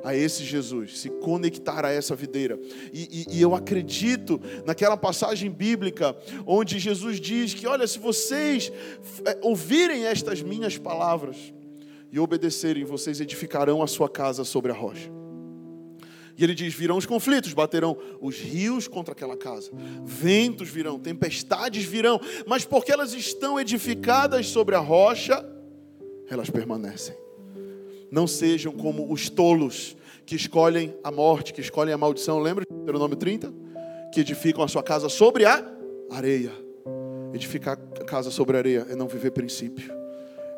[0.04, 2.60] a esse Jesus, se conectar a essa videira.
[2.92, 6.14] E, e, e, eu acredito naquela passagem bíblica
[6.46, 8.70] onde Jesus diz que, olha, se vocês
[9.24, 11.54] é, ouvirem estas minhas palavras
[12.12, 15.23] e obedecerem, vocês edificarão a sua casa sobre a rocha.
[16.36, 19.70] E ele diz: virão os conflitos, baterão os rios contra aquela casa,
[20.04, 25.44] ventos virão, tempestades virão, mas porque elas estão edificadas sobre a rocha,
[26.28, 27.14] elas permanecem.
[28.10, 32.38] Não sejam como os tolos que escolhem a morte, que escolhem a maldição.
[32.38, 33.52] Lembra de Deuteronômio 30?
[34.12, 35.64] Que edificam a sua casa sobre a
[36.10, 36.52] areia.
[37.32, 39.92] Edificar a casa sobre a areia é não viver princípio,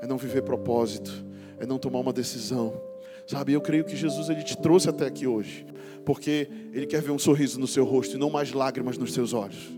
[0.03, 1.11] é não viver propósito,
[1.59, 2.81] é não tomar uma decisão
[3.27, 5.67] Sabe, eu creio que Jesus ele te trouxe até aqui hoje,
[6.05, 9.33] porque ele quer ver um sorriso no seu rosto e não mais lágrimas nos seus
[9.33, 9.75] olhos.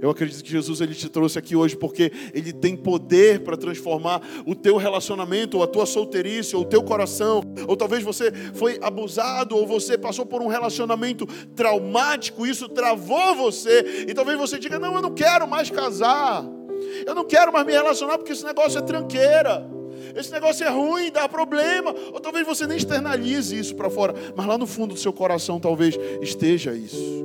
[0.00, 4.22] Eu acredito que Jesus ele te trouxe aqui hoje porque ele tem poder para transformar
[4.46, 8.78] o teu relacionamento, ou a tua solteirice, ou o teu coração, ou talvez você foi
[8.80, 14.78] abusado, ou você passou por um relacionamento traumático, isso travou você, e talvez você diga:
[14.78, 16.44] "Não, eu não quero mais casar.
[17.06, 19.75] Eu não quero mais me relacionar porque esse negócio é tranqueira."
[20.16, 21.94] Esse negócio é ruim, dá problema.
[22.12, 25.60] Ou talvez você nem externalize isso para fora, mas lá no fundo do seu coração
[25.60, 27.24] talvez esteja isso.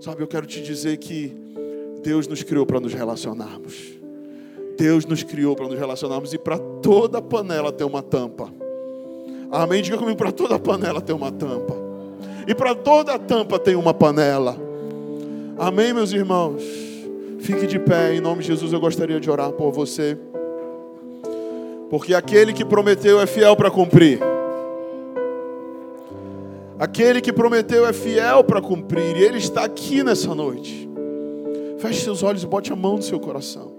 [0.00, 1.36] Sabe, eu quero te dizer que
[2.02, 3.74] Deus nos criou para nos relacionarmos.
[4.78, 8.52] Deus nos criou para nos relacionarmos e para toda panela tem uma tampa.
[9.50, 9.82] Amém?
[9.82, 11.74] Diga comigo: para toda panela tem uma tampa.
[12.46, 14.56] E para toda tampa tem uma panela.
[15.58, 16.62] Amém, meus irmãos?
[17.40, 18.72] Fique de pé, em nome de Jesus.
[18.72, 20.16] Eu gostaria de orar por você.
[21.88, 24.20] Porque aquele que prometeu é fiel para cumprir.
[26.78, 30.88] Aquele que prometeu é fiel para cumprir, e Ele está aqui nessa noite.
[31.78, 33.74] Feche seus olhos e bote a mão no seu coração.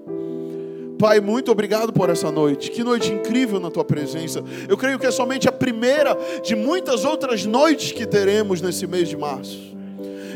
[0.98, 2.72] Pai, muito obrigado por essa noite.
[2.72, 4.44] Que noite incrível na tua presença.
[4.68, 9.08] Eu creio que é somente a primeira de muitas outras noites que teremos nesse mês
[9.08, 9.77] de março.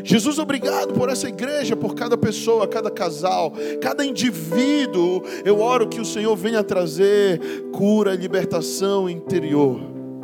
[0.04, 5.24] Jesus, obrigado por essa igreja, por cada pessoa, cada casal, cada indivíduo.
[5.46, 7.40] Eu oro que o Senhor venha trazer
[7.72, 10.01] cura, libertação interior.